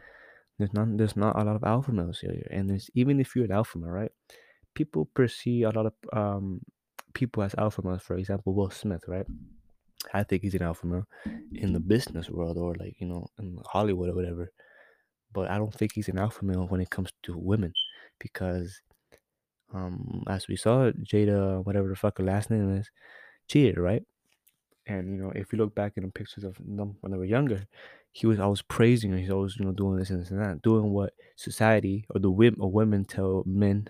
there's 0.57 0.73
not 0.73 0.97
there's 0.97 1.17
not 1.17 1.35
a 1.35 1.43
lot 1.43 1.55
of 1.55 1.63
alpha 1.63 1.91
males 1.91 2.19
here, 2.19 2.47
and 2.49 2.69
there's 2.69 2.89
even 2.93 3.19
if 3.19 3.35
you're 3.35 3.45
an 3.45 3.51
alpha 3.51 3.77
male, 3.77 3.89
right? 3.89 4.11
People 4.77 5.09
perceive 5.15 5.65
a 5.65 5.71
lot 5.71 5.87
of 5.87 5.93
um, 6.13 6.61
people 7.15 7.41
as 7.41 7.55
alpha 7.57 7.81
males. 7.83 8.03
For 8.03 8.15
example, 8.15 8.53
Will 8.53 8.69
Smith, 8.69 9.03
right? 9.07 9.25
I 10.13 10.21
think 10.23 10.43
he's 10.43 10.53
an 10.53 10.61
alpha 10.61 10.85
male 10.85 11.07
in 11.51 11.73
the 11.73 11.79
business 11.79 12.29
world 12.29 12.57
or 12.57 12.75
like 12.75 12.95
you 12.99 13.07
know 13.07 13.27
in 13.39 13.57
Hollywood 13.65 14.09
or 14.09 14.15
whatever. 14.15 14.51
But 15.33 15.49
I 15.49 15.57
don't 15.57 15.73
think 15.73 15.93
he's 15.93 16.09
an 16.09 16.19
alpha 16.19 16.45
male 16.45 16.67
when 16.67 16.79
it 16.79 16.91
comes 16.91 17.11
to 17.23 17.35
women 17.35 17.73
because, 18.19 18.79
um, 19.73 20.23
as 20.29 20.47
we 20.47 20.55
saw, 20.55 20.91
Jada, 20.91 21.65
whatever 21.65 21.89
the 21.89 21.95
fuck 21.95 22.19
her 22.19 22.23
last 22.23 22.51
name 22.51 22.77
is, 22.77 22.89
cheated, 23.47 23.79
right? 23.79 24.03
And 24.85 25.09
you 25.15 25.21
know, 25.23 25.31
if 25.35 25.51
you 25.51 25.57
look 25.57 25.73
back 25.73 25.93
in 25.97 26.03
the 26.03 26.11
pictures 26.11 26.43
of 26.43 26.55
them 26.59 26.97
when 27.01 27.11
they 27.11 27.17
were 27.17 27.25
younger, 27.25 27.65
he 28.11 28.27
was 28.27 28.39
always 28.39 28.61
praising 28.61 29.11
her. 29.11 29.17
He's 29.17 29.31
always 29.31 29.57
you 29.57 29.65
know 29.65 29.71
doing 29.71 29.97
this 29.97 30.11
and 30.11 30.21
this 30.21 30.29
and 30.29 30.39
that, 30.39 30.61
doing 30.61 30.91
what 30.91 31.13
society 31.35 32.05
or 32.11 32.19
the 32.19 32.29
women 32.29 32.59
or 32.61 32.71
women 32.71 33.05
tell 33.05 33.43
men 33.47 33.89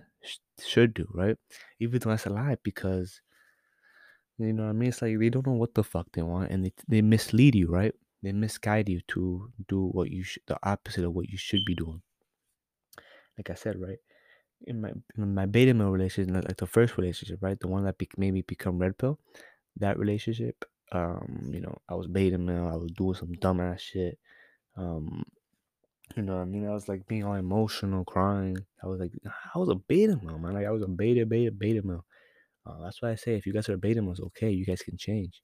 should 0.60 0.94
do, 0.94 1.08
right? 1.14 1.38
Even 1.80 2.00
though 2.00 2.10
that's 2.12 2.26
a 2.26 2.30
lie 2.30 2.58
because 2.64 3.22
you 4.38 4.54
know 4.54 4.64
what 4.64 4.70
I 4.70 4.74
mean. 4.74 4.90
It's 4.90 5.02
like 5.02 5.18
they 5.18 5.30
don't 5.30 5.48
know 5.48 5.54
what 5.54 5.74
the 5.74 5.84
fuck 5.84 6.08
they 6.14 6.22
want, 6.22 6.52
and 6.52 6.66
they 6.66 6.74
they 6.88 7.02
mislead 7.02 7.56
you, 7.56 7.68
right? 7.68 7.94
They 8.24 8.32
misguide 8.32 8.90
you 8.90 9.02
to 9.10 9.52
do 9.68 9.88
what 9.88 10.10
you 10.12 10.24
should, 10.24 10.44
the 10.48 10.58
opposite 10.64 11.06
of 11.06 11.14
what 11.14 11.30
you 11.30 11.38
should 11.38 11.66
be 11.66 11.76
doing. 11.76 12.02
Like 13.38 13.50
I 13.50 13.54
said, 13.56 13.80
right? 13.80 14.00
In 14.68 14.82
my 14.82 14.92
in 15.18 15.34
my 15.36 15.46
beta 15.46 15.74
male 15.74 15.92
relationship, 15.92 16.34
like 16.46 16.58
the 16.58 16.68
first 16.68 16.98
relationship, 16.98 17.40
right? 17.42 17.60
The 17.60 17.68
one 17.68 17.84
that 17.86 17.98
be- 17.98 18.10
made 18.18 18.34
me 18.34 18.42
become 18.42 18.80
red 18.80 18.98
pill, 18.98 19.20
that 19.78 20.00
relationship. 20.00 20.66
Um, 20.92 21.52
you 21.54 21.62
know, 21.62 21.78
I 21.90 21.96
was 21.96 22.08
beta 22.08 22.38
male. 22.38 22.68
I 22.68 22.76
was 22.78 22.92
doing 22.92 23.16
some 23.16 23.34
dumbass 23.36 23.80
shit. 23.80 24.20
Um, 24.78 25.26
you 26.16 26.24
know 26.24 26.36
what 26.36 26.42
I 26.42 26.46
mean? 26.46 26.68
I 26.68 26.74
was 26.74 26.88
like 26.88 27.08
being 27.08 27.24
all 27.24 27.34
emotional, 27.36 28.04
crying. 28.06 28.58
I 28.84 28.88
was 28.88 29.00
like, 29.00 29.12
I 29.54 29.60
was 29.60 29.70
a 29.70 29.76
beta 29.76 30.20
male, 30.22 30.40
man. 30.40 30.54
Like 30.54 30.66
I 30.66 30.72
was 30.72 30.82
a 30.82 30.88
beta, 30.88 31.26
beta, 31.26 31.52
beta 31.52 31.82
male. 31.86 32.06
Uh, 32.66 32.82
that's 32.84 33.02
why 33.02 33.12
I 33.12 33.16
say 33.16 33.36
if 33.36 33.46
you 33.46 33.54
guys 33.54 33.70
are 33.70 33.78
beta 33.78 34.02
males, 34.02 34.20
okay, 34.20 34.50
you 34.50 34.66
guys 34.66 34.82
can 34.82 34.98
change. 34.98 35.42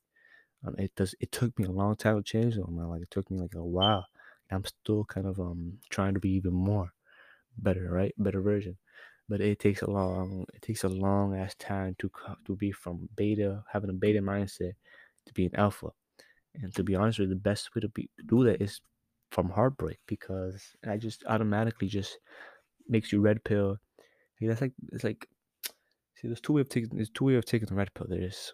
Um, 0.66 0.76
it 0.78 0.92
does. 0.96 1.16
It 1.20 1.32
took 1.32 1.58
me 1.60 1.66
a 1.66 1.72
long 1.72 1.96
time 1.96 2.18
to 2.18 2.24
change 2.24 2.56
though, 2.56 2.70
man. 2.72 2.90
Like 2.90 3.02
it 3.04 3.12
took 3.12 3.30
me 3.30 3.40
like 3.40 3.56
a 3.56 3.64
while. 3.64 4.06
I'm 4.52 4.66
still 4.66 5.06
kind 5.06 5.28
of 5.28 5.40
um 5.40 5.80
trying 5.90 6.14
to 6.14 6.20
be 6.20 6.32
even 6.32 6.54
more 6.54 6.94
better, 7.58 7.90
right? 7.92 8.14
Better 8.18 8.42
version. 8.42 8.78
But 9.30 9.42
it 9.42 9.60
takes 9.60 9.82
a 9.82 9.90
long. 9.90 10.46
It 10.54 10.62
takes 10.62 10.84
a 10.84 10.90
long 10.90 11.36
ass 11.36 11.56
time 11.56 11.96
to 12.00 12.12
to 12.46 12.56
be 12.56 12.72
from 12.72 13.10
beta, 13.16 13.64
having 13.72 13.90
a 13.90 13.94
beta 13.94 14.20
mindset, 14.20 14.74
to 15.26 15.34
be 15.34 15.46
an 15.46 15.56
alpha. 15.56 15.90
And 16.56 16.74
to 16.76 16.84
be 16.84 16.96
honest 16.96 17.20
with 17.20 17.30
you, 17.30 17.36
the 17.36 17.42
best 17.42 17.74
way 17.76 17.82
to 17.82 17.90
be 17.90 18.10
to 18.18 18.24
do 18.24 18.44
that 18.46 18.62
is 18.62 18.82
from 19.34 19.50
heartbreak 19.50 19.98
because 20.08 20.62
I 20.88 20.98
just 20.98 21.24
automatically 21.26 21.88
just 21.88 22.20
makes 22.88 23.12
you 23.12 23.20
red 23.20 23.44
pill. 23.44 23.78
Like, 24.40 24.50
that's 24.50 24.62
like 24.62 24.74
it's 24.92 25.04
like 25.04 25.28
see 26.16 26.28
there's 26.28 26.40
two 26.40 26.54
way 26.54 26.62
of 26.62 26.70
taking 26.70 26.90
there's 26.94 27.10
two 27.10 27.26
way 27.26 27.36
of 27.36 27.46
taking 27.46 27.68
the 27.68 27.76
red 27.76 27.94
pill. 27.94 28.06
There's 28.08 28.54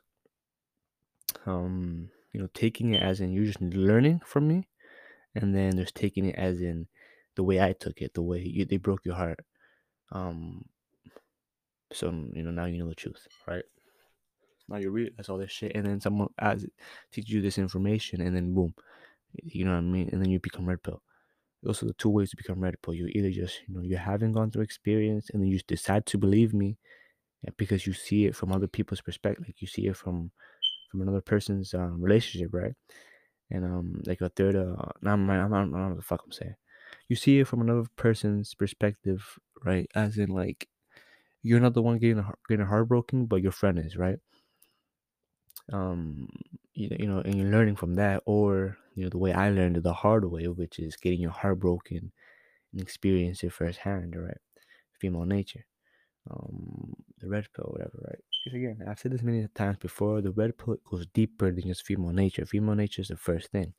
um 1.46 2.10
you 2.34 2.40
know 2.40 2.48
taking 2.54 2.94
it 2.94 3.04
as 3.04 3.20
in 3.20 3.34
you're 3.34 3.46
just 3.46 3.62
learning 3.62 4.22
from 4.26 4.48
me, 4.48 4.68
and 5.36 5.54
then 5.54 5.76
there's 5.76 5.92
taking 5.92 6.26
it 6.26 6.36
as 6.36 6.62
in 6.62 6.88
the 7.36 7.44
way 7.44 7.62
I 7.62 7.74
took 7.74 8.02
it, 8.02 8.14
the 8.14 8.22
way 8.22 8.40
you, 8.40 8.66
they 8.66 8.78
broke 8.78 9.06
your 9.06 9.16
heart. 9.16 9.42
Um 10.12 10.66
so 11.92 12.10
you 12.10 12.44
know 12.44 12.52
now 12.52 12.66
you 12.66 12.80
know 12.80 12.90
the 12.90 12.96
truth, 12.96 13.28
right? 13.46 13.66
Now 14.70 14.78
you 14.78 14.92
realize 14.92 15.28
all 15.28 15.40
this 15.40 15.52
shit, 15.52 15.76
and 15.76 15.86
then 15.86 16.00
someone 16.00 16.30
as 16.38 16.66
teaches 17.12 17.34
you 17.34 17.42
this 17.42 17.58
information, 17.58 18.22
and 18.22 18.34
then 18.34 18.54
boom, 18.54 18.74
you 19.44 19.66
know 19.66 19.72
what 19.72 19.78
I 19.80 19.82
mean? 19.82 20.10
And 20.12 20.22
then 20.22 20.30
you 20.30 20.40
become 20.40 20.68
red 20.68 20.84
pill. 20.84 21.02
Those 21.64 21.84
are 21.84 21.88
the 21.88 21.94
two 21.94 22.10
ways 22.10 22.32
to 22.32 22.38
become 22.38 22.60
red 22.62 22.82
pill. 22.82 22.94
You 22.94 23.08
either 23.08 23.32
just, 23.32 23.62
you 23.68 23.76
know, 23.76 23.82
you 23.82 23.98
haven't 23.98 24.34
gone 24.34 24.52
through 24.52 24.64
experience 24.64 25.30
and 25.32 25.42
then 25.42 25.50
you 25.50 25.60
decide 25.68 26.06
to 26.08 26.18
believe 26.18 26.54
me 26.54 26.78
because 27.58 27.88
you 27.88 27.94
see 27.94 28.26
it 28.26 28.36
from 28.36 28.52
other 28.52 28.68
people's 28.68 29.02
perspective. 29.02 29.46
Like 29.48 29.62
you 29.62 29.68
see 29.68 29.88
it 29.88 29.98
from 29.98 30.32
from 30.92 31.02
another 31.02 31.22
person's 31.22 31.74
um, 31.74 32.02
relationship, 32.02 32.52
right? 32.54 32.74
And 33.52 33.66
um, 33.66 34.02
like 34.06 34.22
a 34.22 34.30
third, 34.30 34.56
uh, 34.56 34.76
I'm, 35.06 35.30
I'm, 35.30 35.54
I'm, 35.54 35.54
I 35.54 35.60
don't 35.60 35.72
know 35.72 35.88
what 35.90 35.98
the 35.98 36.04
fuck 36.04 36.22
I'm 36.26 36.32
saying. 36.32 36.56
You 37.10 37.16
see 37.16 37.40
it 37.40 37.48
from 37.48 37.62
another 37.62 37.86
person's 37.96 38.54
perspective, 38.56 39.38
right? 39.66 39.88
As 39.96 40.18
in, 40.18 40.30
like, 40.30 40.68
you're 41.44 41.60
not 41.60 41.74
the 41.74 41.82
one 41.82 42.00
getting 42.00 42.24
getting 42.50 42.66
heartbroken, 42.66 43.26
but 43.28 43.42
your 43.42 43.52
friend 43.52 43.80
is, 43.80 43.98
right? 43.98 44.20
Um, 45.72 46.30
you, 46.74 46.90
you 47.00 47.08
know, 47.08 47.20
and 47.20 47.36
you're 47.36 47.52
learning 47.52 47.76
from 47.76 47.96
that, 47.96 48.24
or 48.26 48.78
you 48.96 49.04
know, 49.04 49.10
the 49.10 49.18
way 49.18 49.34
I 49.34 49.50
learned 49.50 49.78
the 49.78 49.94
hard 49.94 50.26
way, 50.30 50.48
which 50.48 50.80
is 50.80 50.96
getting 50.96 51.22
your 51.22 51.32
heart 51.32 51.60
broken 51.60 52.12
and 52.74 52.82
experience 52.82 53.44
it 53.44 53.54
firsthand, 53.54 54.16
right? 54.16 54.38
Female 55.00 55.26
nature, 55.26 55.66
um, 56.30 56.94
the 57.20 57.30
red 57.30 57.48
pill, 57.56 57.66
whatever, 57.72 58.00
right? 58.08 58.20
Because 58.44 58.58
again, 58.58 58.80
I've 58.88 59.00
said 59.00 59.12
this 59.12 59.22
many 59.22 59.48
times 59.56 59.78
before. 59.78 60.22
The 60.22 60.32
red 60.32 60.58
pill 60.58 60.78
goes 60.90 61.06
deeper 61.14 61.52
than 61.52 61.68
just 61.68 61.86
female 61.86 62.12
nature. 62.14 62.46
Female 62.46 62.76
nature 62.76 63.02
is 63.02 63.10
the 63.10 63.18
first 63.18 63.52
thing, 63.52 63.74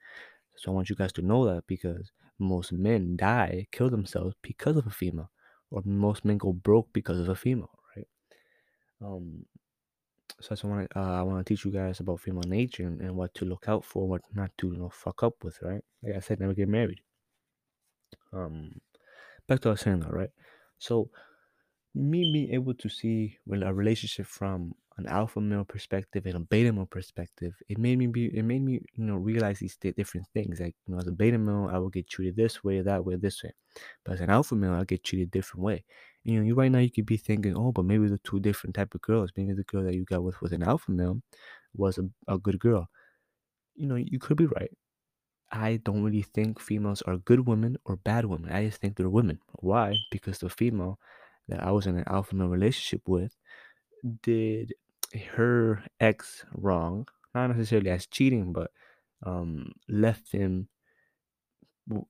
so 0.57 0.71
I 0.71 0.75
want 0.75 0.91
you 0.91 0.97
guys 0.97 1.13
to 1.15 1.23
know 1.23 1.47
that 1.47 1.67
because 1.67 2.13
most 2.39 2.73
men 2.73 3.17
die, 3.17 3.67
kill 3.73 3.91
themselves 3.91 4.35
because 4.43 4.77
of 4.77 4.87
a 4.87 4.91
female, 4.91 5.31
or 5.71 5.83
most 5.85 6.25
men 6.25 6.39
go 6.39 6.53
broke 6.53 6.93
because 6.93 7.19
of 7.19 7.29
a 7.29 7.35
female, 7.35 7.79
right? 7.97 8.07
Um, 9.03 9.47
so 10.41 10.49
that's 10.51 10.65
I 10.65 10.69
want 10.69 10.91
to 10.91 10.99
uh, 10.99 11.21
I 11.21 11.23
want 11.23 11.45
to 11.45 11.55
teach 11.55 11.65
you 11.65 11.71
guys 11.71 12.01
about 12.01 12.21
female 12.21 12.43
nature 12.47 12.85
and, 12.87 13.01
and 13.01 13.17
what 13.17 13.35
to 13.35 13.45
look 13.45 13.65
out 13.69 13.85
for, 13.85 14.09
what 14.09 14.23
not 14.35 14.51
to 14.59 14.73
you 14.73 14.79
know 14.79 14.91
fuck 14.91 15.23
up 15.23 15.35
with, 15.43 15.61
right? 15.63 15.83
Like 16.03 16.17
I 16.17 16.21
said, 16.21 16.41
never 16.41 16.55
get 16.55 16.69
married. 16.69 17.01
Um, 18.33 18.81
back 19.49 19.61
to 19.61 19.69
what 19.69 19.73
I 19.73 19.75
was 19.75 19.81
saying 19.81 20.01
though, 20.01 20.11
right? 20.11 20.31
So 20.79 21.11
me 21.95 22.33
being 22.33 22.55
able 22.55 22.75
to 22.75 22.89
see 22.89 23.39
a 23.51 23.75
relationship 23.75 24.27
from 24.27 24.75
an 24.99 25.07
alpha 25.07 25.41
male 25.41 25.65
perspective 25.65 26.27
and 26.27 26.37
a 26.37 26.41
beta 26.41 26.73
male 26.73 26.87
perspective, 26.87 27.55
it 27.69 27.79
made 27.79 27.99
me 27.99 28.07
be 28.07 28.27
it 28.27 28.45
made 28.45 28.63
me 28.63 28.81
you 28.95 29.05
know 29.05 29.17
realize 29.17 29.59
these 29.59 29.77
different 29.77 30.27
things. 30.35 30.61
Like 30.61 30.75
you 30.87 30.95
know, 30.95 31.01
as 31.01 31.07
a 31.09 31.13
beta 31.13 31.39
male, 31.39 31.69
I 31.73 31.79
will 31.79 31.89
get 31.89 32.09
treated 32.09 32.37
this 32.37 32.63
way, 32.63 32.81
that 32.81 33.05
way, 33.05 33.17
this 33.17 33.43
way, 33.43 33.53
but 34.05 34.15
as 34.15 34.21
an 34.21 34.31
alpha 34.31 34.55
male, 34.55 34.75
I 34.75 34.85
get 34.85 35.05
treated 35.05 35.29
a 35.29 35.31
different 35.31 35.65
way. 35.65 35.85
You 36.25 36.39
know, 36.39 36.45
you 36.45 36.55
right 36.55 36.71
now 36.71 36.79
you 36.79 36.91
could 36.91 37.07
be 37.07 37.17
thinking, 37.17 37.57
oh, 37.57 37.73
but 37.73 37.85
maybe 37.85 38.09
the 38.09 38.19
two 38.19 38.41
different 38.41 38.75
type 38.75 38.95
of 38.95 39.01
girls. 39.03 39.31
Maybe 39.37 39.53
the 39.55 39.65
girl 39.65 39.85
that 39.85 39.95
you 39.95 40.05
got 40.05 40.23
with 40.23 40.41
with 40.43 40.53
an 40.53 40.63
alpha 40.63 40.91
male 40.91 41.23
was 41.75 41.99
a, 41.99 42.09
a 42.29 42.39
good 42.39 42.59
girl. 42.59 42.89
You 43.75 43.87
know, 43.87 43.97
you 43.97 44.19
could 44.19 44.37
be 44.37 44.47
right. 44.47 44.71
I 45.53 45.79
don't 45.79 46.05
really 46.05 46.23
think 46.23 46.61
females 46.61 47.03
are 47.03 47.17
good 47.17 47.47
women 47.47 47.77
or 47.85 47.97
bad 47.97 48.27
women. 48.27 48.53
I 48.53 48.67
just 48.67 48.81
think 48.81 48.97
they're 48.97 49.09
women. 49.11 49.41
Why? 49.55 49.97
Because 50.11 50.39
the 50.39 50.49
female 50.51 50.99
that 51.49 51.63
I 51.63 51.73
was 51.73 51.87
in 51.87 51.97
an 51.97 52.05
alpha 52.07 52.37
male 52.37 52.49
relationship 52.49 53.03
with 53.09 53.37
did 54.23 54.75
her 55.35 55.83
ex 55.99 56.45
wrong, 56.55 57.07
not 57.35 57.49
necessarily 57.49 57.91
as 57.91 58.07
cheating, 58.07 58.53
but 58.53 58.71
um, 59.25 59.73
left 59.89 60.31
him. 60.33 60.69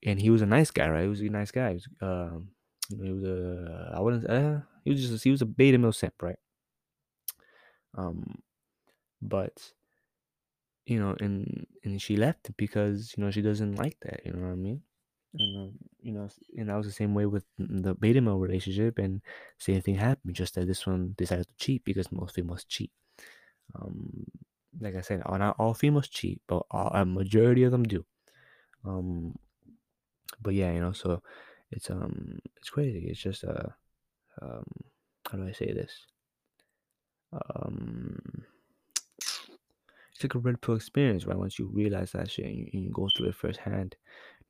And 0.05 0.21
he 0.21 0.31
was 0.31 0.43
a 0.43 0.47
nice 0.47 0.71
guy, 0.71 0.89
right? 0.89 1.03
He 1.03 1.09
was 1.09 1.21
a 1.21 1.25
nice 1.25 1.51
guy. 1.51 1.71
He 1.71 1.75
was, 1.75 1.89
um, 2.03 2.49
he 2.91 3.11
was 3.13 3.25
a, 3.25 3.93
I 3.95 4.01
wouldn't, 4.01 4.29
uh, 4.29 4.61
he 4.85 4.91
was 4.91 5.09
just, 5.09 5.25
he 5.25 5.31
was 5.31 5.43
a 5.43 5.47
beta 5.47 5.79
male 5.79 5.93
simp, 5.93 6.23
right? 6.23 6.39
Um, 7.95 8.43
but 9.23 9.75
you 10.87 10.99
know, 10.99 11.17
and 11.21 11.67
and 11.85 12.01
she 12.01 12.17
left 12.17 12.57
because 12.57 13.15
you 13.17 13.23
know 13.25 13.31
she 13.31 13.43
doesn't 13.43 13.77
like 13.77 13.99
that. 14.01 14.25
You 14.25 14.33
know 14.33 14.47
what 14.47 14.53
I 14.53 14.57
mean? 14.57 14.83
And 15.35 15.57
um, 15.57 15.79
you 16.01 16.13
know, 16.13 16.29
and 16.57 16.69
that 16.69 16.77
was 16.77 16.87
the 16.87 16.93
same 16.93 17.15
way 17.15 17.27
with 17.27 17.45
the 17.59 17.95
beta 17.95 18.21
male 18.21 18.39
relationship, 18.39 18.99
and 18.99 19.23
same 19.59 19.81
thing 19.83 19.97
happened. 19.97 20.35
Just 20.35 20.55
that 20.55 20.67
this 20.67 20.87
one 20.87 21.15
decided 21.17 21.49
to 21.49 21.55
cheat 21.57 21.85
because 21.85 22.11
most 22.11 22.35
females 22.35 22.65
cheat. 22.65 22.91
Um, 23.75 24.25
like 24.81 24.97
I 24.97 25.01
said, 25.03 25.23
not 25.29 25.57
all 25.59 25.75
females 25.75 26.09
cheat, 26.09 26.41
but 26.49 26.65
all, 26.71 26.91
a 26.95 27.05
majority 27.05 27.65
of 27.65 27.73
them 27.73 27.85
do. 27.85 28.05
Um, 28.85 29.37
but 30.41 30.55
yeah, 30.55 30.73
you 30.73 30.81
know, 30.81 30.93
so 30.93 31.23
it's 31.71 31.91
um, 31.91 32.39
it's 32.57 32.71
crazy. 32.71 33.07
It's 33.09 33.21
just 33.21 33.45
uh, 33.45 33.69
um, 34.43 34.65
how 35.31 35.39
do 35.39 35.47
I 35.47 35.53
say 35.53 35.73
this? 35.73 35.93
Um, 37.33 38.19
it's 40.13 40.25
like 40.25 40.35
a 40.35 40.39
red 40.39 40.61
pill 40.61 40.75
experience, 40.75 41.27
right? 41.27 41.39
Once 41.39 41.59
you 41.59 41.71
realize 41.73 42.13
that 42.13 42.31
shit 42.31 42.47
and 42.47 42.57
you, 42.57 42.71
and 42.73 42.85
you 42.85 42.91
go 42.91 43.09
through 43.17 43.29
it 43.29 43.35
firsthand, 43.35 43.97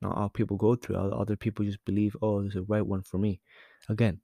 not 0.01 0.17
all 0.17 0.29
people 0.29 0.57
go 0.57 0.75
through. 0.75 0.95
Other 0.95 1.35
people 1.35 1.63
just 1.63 1.83
believe, 1.85 2.15
oh, 2.21 2.41
there's 2.41 2.55
a 2.55 2.63
right 2.63 2.85
one 2.85 3.03
for 3.03 3.19
me. 3.19 3.39
Again, 3.87 4.19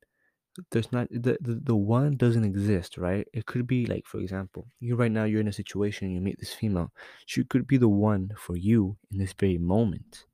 there's 0.72 0.92
not 0.92 1.08
the, 1.12 1.38
the 1.40 1.62
the 1.64 1.76
one 1.76 2.18
doesn't 2.18 2.44
exist, 2.44 2.98
right? 2.98 3.28
It 3.34 3.46
could 3.46 3.68
be 3.68 3.86
like, 3.86 4.06
for 4.08 4.20
example, 4.20 4.68
you 4.80 4.96
right 4.96 5.12
now 5.12 5.26
you're 5.26 5.42
in 5.42 5.48
a 5.48 5.54
situation, 5.54 6.12
you 6.12 6.20
meet 6.20 6.40
this 6.40 6.54
female, 6.54 6.92
she 7.26 7.44
could 7.44 7.68
be 7.68 7.78
the 7.78 7.88
one 7.88 8.32
for 8.38 8.58
you 8.58 8.98
in 9.12 9.20
this 9.20 9.34
very 9.34 9.60
moment, 9.60 10.26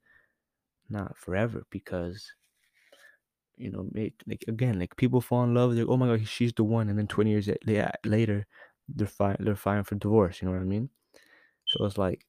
not 0.89 1.17
forever, 1.17 1.63
because 1.69 2.31
you 3.57 3.71
know, 3.71 3.87
like 3.93 4.13
again, 4.47 4.79
like 4.79 4.95
people 4.97 5.21
fall 5.21 5.43
in 5.43 5.53
love, 5.53 5.73
like 5.73 5.87
oh 5.87 5.97
my 5.97 6.07
god, 6.07 6.27
she's 6.27 6.53
the 6.53 6.63
one, 6.63 6.89
and 6.89 6.97
then 6.97 7.07
twenty 7.07 7.31
years 7.31 7.49
later, 8.05 8.45
they're 8.89 9.07
fine, 9.07 9.37
they're 9.39 9.55
filing 9.55 9.83
for 9.83 9.95
divorce. 9.95 10.41
You 10.41 10.47
know 10.47 10.53
what 10.53 10.61
I 10.61 10.65
mean? 10.65 10.89
So 11.67 11.85
it's 11.85 11.97
like, 11.97 12.25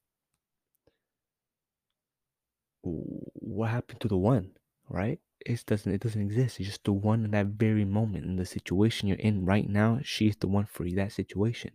what 2.83 3.69
happened 3.71 3.99
to 4.01 4.07
the 4.07 4.17
one, 4.17 4.51
right? 4.89 5.19
It 5.45 5.63
doesn't 5.65 5.91
it 5.91 6.01
doesn't 6.01 6.21
exist. 6.21 6.59
It's 6.59 6.69
just 6.69 6.83
the 6.83 6.93
one 6.93 7.25
in 7.25 7.31
that 7.31 7.47
very 7.47 7.85
moment 7.85 8.25
in 8.25 8.35
the 8.37 8.45
situation 8.45 9.07
you're 9.07 9.17
in 9.17 9.45
right 9.45 9.67
now. 9.69 9.99
She's 10.03 10.35
the 10.37 10.47
one 10.47 10.65
for 10.65 10.85
you, 10.85 10.95
that 10.95 11.11
situation. 11.11 11.71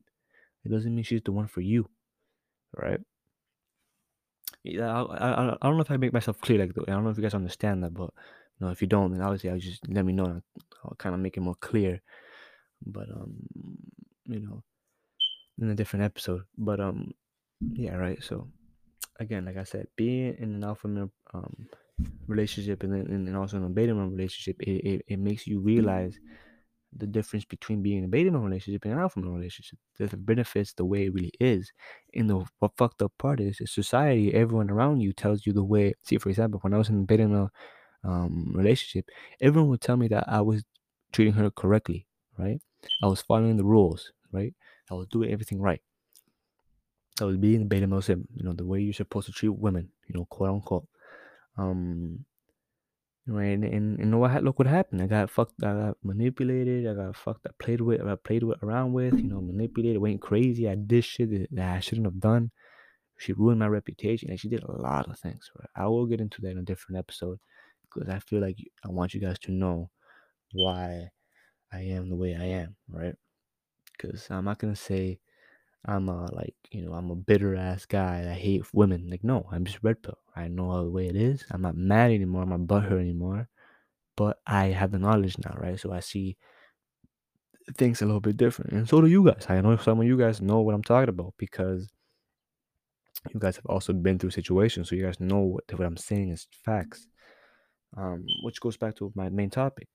It 0.64 0.71
doesn't 0.71 0.95
mean 0.95 1.04
she's 1.04 1.23
the 1.25 1.33
one 1.33 1.49
for 1.49 1.61
you, 1.62 1.88
right? 2.76 3.00
Yeah, 4.62 4.90
I, 5.04 5.16
I, 5.16 5.49
I 5.52 5.57
don't 5.62 5.76
know 5.76 5.83
if 5.83 5.90
I 5.90 5.97
make 5.97 6.12
myself 6.12 6.40
clear 6.40 6.59
like 6.59 6.73
I 6.87 6.92
don't 6.92 7.04
know 7.04 7.11
if 7.11 7.16
you 7.16 7.23
guys 7.23 7.35
understand 7.35 7.83
that, 7.83 7.95
but 7.95 8.11
know, 8.67 8.73
if 8.73 8.83
you 8.83 8.88
don't, 8.88 9.12
then 9.12 9.23
obviously 9.23 9.50
I'll 9.50 9.59
just 9.59 9.88
let 9.88 10.05
me 10.05 10.12
know. 10.12 10.26
I'll, 10.26 10.43
I'll 10.85 10.97
kind 10.99 11.14
of 11.14 11.21
make 11.21 11.37
it 11.37 11.40
more 11.40 11.57
clear. 11.61 12.00
But 12.85 13.11
um, 13.11 13.35
you 14.26 14.40
know, 14.40 14.62
in 15.61 15.71
a 15.71 15.75
different 15.75 16.05
episode. 16.05 16.43
But 16.57 16.81
um, 16.81 17.12
yeah, 17.73 17.95
right. 17.95 18.23
So 18.23 18.49
again, 19.19 19.45
like 19.45 19.57
I 19.57 19.64
said, 19.64 19.87
being 19.97 20.37
in 20.38 20.55
an 20.55 20.64
alpha 20.64 20.88
male 20.88 21.11
um 21.35 21.69
relationship 22.26 22.83
and 22.83 22.95
then 22.95 23.07
and 23.11 23.37
also 23.37 23.59
in 23.59 23.64
a 23.64 23.69
beta 23.69 23.95
male 23.95 24.07
relationship, 24.07 24.61
it, 24.61 24.85
it, 24.87 25.05
it 25.09 25.19
makes 25.19 25.47
you 25.47 25.61
realize 25.61 26.19
the 26.97 27.07
difference 27.07 27.45
between 27.45 27.83
being 27.83 27.99
in 27.99 28.05
a 28.05 28.09
beta 28.09 28.31
male 28.31 28.40
relationship 28.40 28.85
and 28.85 28.95
an 28.95 28.99
alpha 28.99 29.21
male 29.21 29.33
relationship. 29.33 29.79
The 29.99 30.17
benefits 30.17 30.73
the 30.73 30.85
way 30.85 31.07
it 31.07 31.14
really 31.14 31.33
is. 31.38 31.71
And 32.14 32.29
the 32.29 32.45
what 32.59 32.73
fucked 32.76 33.02
up 33.02 33.12
part 33.19 33.40
is, 33.40 33.61
is 33.61 33.73
society, 33.73 34.35
everyone 34.35 34.71
around 34.71 35.00
you 35.00 35.12
tells 35.12 35.47
you 35.47 35.52
the 35.52 35.64
way. 35.64 35.95
See, 36.02 36.19
for 36.19 36.31
example, 36.31 36.61
when 36.61 36.75
I 36.75 36.79
was 36.79 36.88
in 36.88 37.00
a 37.00 37.05
beta 37.05 37.29
male 37.29 37.50
um, 38.04 38.52
relationship, 38.54 39.07
everyone 39.40 39.71
would 39.71 39.80
tell 39.80 39.97
me 39.97 40.09
that 40.09 40.25
I 40.28 40.40
was 40.40 40.64
treating 41.12 41.35
her 41.35 41.50
correctly, 41.50 42.07
right? 42.38 42.61
I 43.02 43.07
was 43.07 43.21
following 43.21 43.57
the 43.57 43.64
rules, 43.64 44.12
right? 44.33 44.54
I 44.90 44.95
was 44.95 45.07
doing 45.09 45.30
everything 45.30 45.61
right. 45.61 45.80
I 47.21 47.25
was 47.25 47.37
being 47.37 47.62
a 47.62 47.64
beta 47.66 47.87
male 47.87 48.00
simp, 48.00 48.28
you 48.35 48.45
know, 48.45 48.52
the 48.52 48.64
way 48.64 48.80
you're 48.80 48.95
supposed 48.95 49.26
to 49.26 49.33
treat 49.33 49.50
women, 49.50 49.90
you 50.07 50.14
know, 50.14 50.25
quote 50.25 50.50
unquote. 50.50 50.87
Um, 51.59 52.25
right, 53.26 53.49
and, 53.50 53.64
and, 53.64 53.99
and 53.99 54.21
what 54.21 54.42
look 54.42 54.59
what 54.59 54.69
happened. 54.69 55.02
I 55.02 55.07
got 55.07 55.28
fucked. 55.28 55.62
I 55.62 55.73
got 55.75 55.97
manipulated. 56.02 56.87
I 56.87 56.95
got 56.95 57.16
fucked. 57.16 57.47
I 57.47 57.50
played 57.62 57.83
with. 57.83 58.00
I 58.00 58.14
played 58.14 58.42
with 58.42 58.62
around 58.62 58.95
with. 58.95 59.14
You 59.14 59.28
know, 59.28 59.40
manipulated. 59.42 60.00
Went 60.00 60.23
crazy. 60.23 60.69
I 60.69 60.76
did 60.76 61.04
shit 61.04 61.54
that 61.54 61.76
I 61.76 61.80
shouldn't 61.80 62.07
have 62.07 62.21
done. 62.21 62.52
She 63.19 63.35
ruined 63.35 63.59
my 63.59 63.66
reputation. 63.66 64.30
and 64.30 64.40
she 64.40 64.49
did 64.49 64.62
a 64.62 64.73
lot 64.73 65.11
of 65.11 65.19
things. 65.19 65.50
Right? 65.59 65.69
I 65.76 65.88
will 65.88 66.07
get 66.07 66.21
into 66.21 66.40
that 66.40 66.52
in 66.52 66.59
a 66.59 66.62
different 66.62 66.99
episode 66.99 67.38
because 67.92 68.09
I 68.09 68.18
feel 68.18 68.40
like 68.40 68.59
I 68.85 68.88
want 68.88 69.14
you 69.14 69.20
guys 69.20 69.38
to 69.40 69.52
know 69.52 69.90
why 70.52 71.11
I 71.73 71.80
am 71.80 72.09
the 72.09 72.16
way 72.16 72.35
I 72.35 72.44
am. 72.44 72.76
Right? 72.88 73.14
Because 73.92 74.26
I'm 74.30 74.44
not 74.44 74.59
gonna 74.59 74.76
say 74.76 75.20
I'm 75.85 76.09
a 76.09 76.32
like 76.35 76.54
you 76.70 76.82
know 76.82 76.92
I'm 76.92 77.11
a 77.11 77.16
bitter 77.16 77.56
ass 77.56 77.87
guy. 77.87 78.26
I 78.30 78.35
hate 78.35 78.64
women. 78.73 79.09
Like 79.11 79.25
no, 79.25 79.47
I'm 79.50 79.64
just 79.64 79.82
red 79.82 80.02
pill. 80.02 80.18
I 80.37 80.49
know 80.49 80.70
how 80.70 80.85
the 80.85 80.90
way 80.90 81.09
it 81.09 81.16
is. 81.16 81.44
I'm 81.50 81.62
not 81.62 81.76
mad 81.76 82.11
anymore. 82.11 82.42
I'm 82.42 82.50
not 82.50 82.61
butthurt 82.61 83.00
anymore. 83.00 83.49
But 84.16 84.38
I 84.47 84.66
have 84.66 84.90
the 84.90 84.99
knowledge 84.99 85.37
now, 85.38 85.56
right? 85.59 85.80
So 85.80 85.92
I 85.92 86.00
see 86.00 86.37
things 87.76 88.02
a 88.02 88.06
little 88.06 88.20
bit 88.20 88.37
different, 88.37 88.73
and 88.73 88.88
so 88.88 89.00
do 89.00 89.06
you 89.06 89.25
guys. 89.25 89.47
I 89.49 89.61
know 89.61 89.76
some 89.76 90.00
of 90.00 90.06
you 90.06 90.18
guys 90.18 90.42
know 90.42 90.61
what 90.61 90.75
I'm 90.75 90.82
talking 90.82 91.09
about 91.09 91.35
because 91.38 91.88
you 93.32 93.40
guys 93.40 93.56
have 93.56 93.66
also 93.66 93.92
been 93.92 94.18
through 94.18 94.30
situations, 94.30 94.88
so 94.88 94.97
you 94.97 95.04
guys 95.04 95.20
know 95.20 95.38
what, 95.38 95.64
what 95.75 95.87
I'm 95.87 95.97
saying 95.97 96.30
is 96.30 96.47
facts. 96.64 97.06
Um, 97.97 98.25
which 98.42 98.61
goes 98.61 98.76
back 98.76 98.94
to 98.97 99.12
my 99.14 99.28
main 99.28 99.50
topic: 99.50 99.88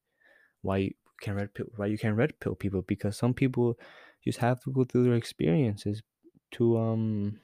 why 0.61 0.77
you 0.77 0.93
can 1.21 1.35
red 1.35 1.53
pill, 1.53 1.67
why 1.75 1.85
you 1.85 1.97
can 1.97 2.15
red 2.15 2.39
pill 2.39 2.55
people 2.55 2.81
because 2.81 3.17
some 3.17 3.33
people 3.33 3.77
just 4.23 4.39
have 4.39 4.59
to 4.63 4.71
go 4.71 4.83
through 4.83 5.05
their 5.05 5.15
experiences 5.15 6.01
to 6.51 6.77
um 6.77 7.39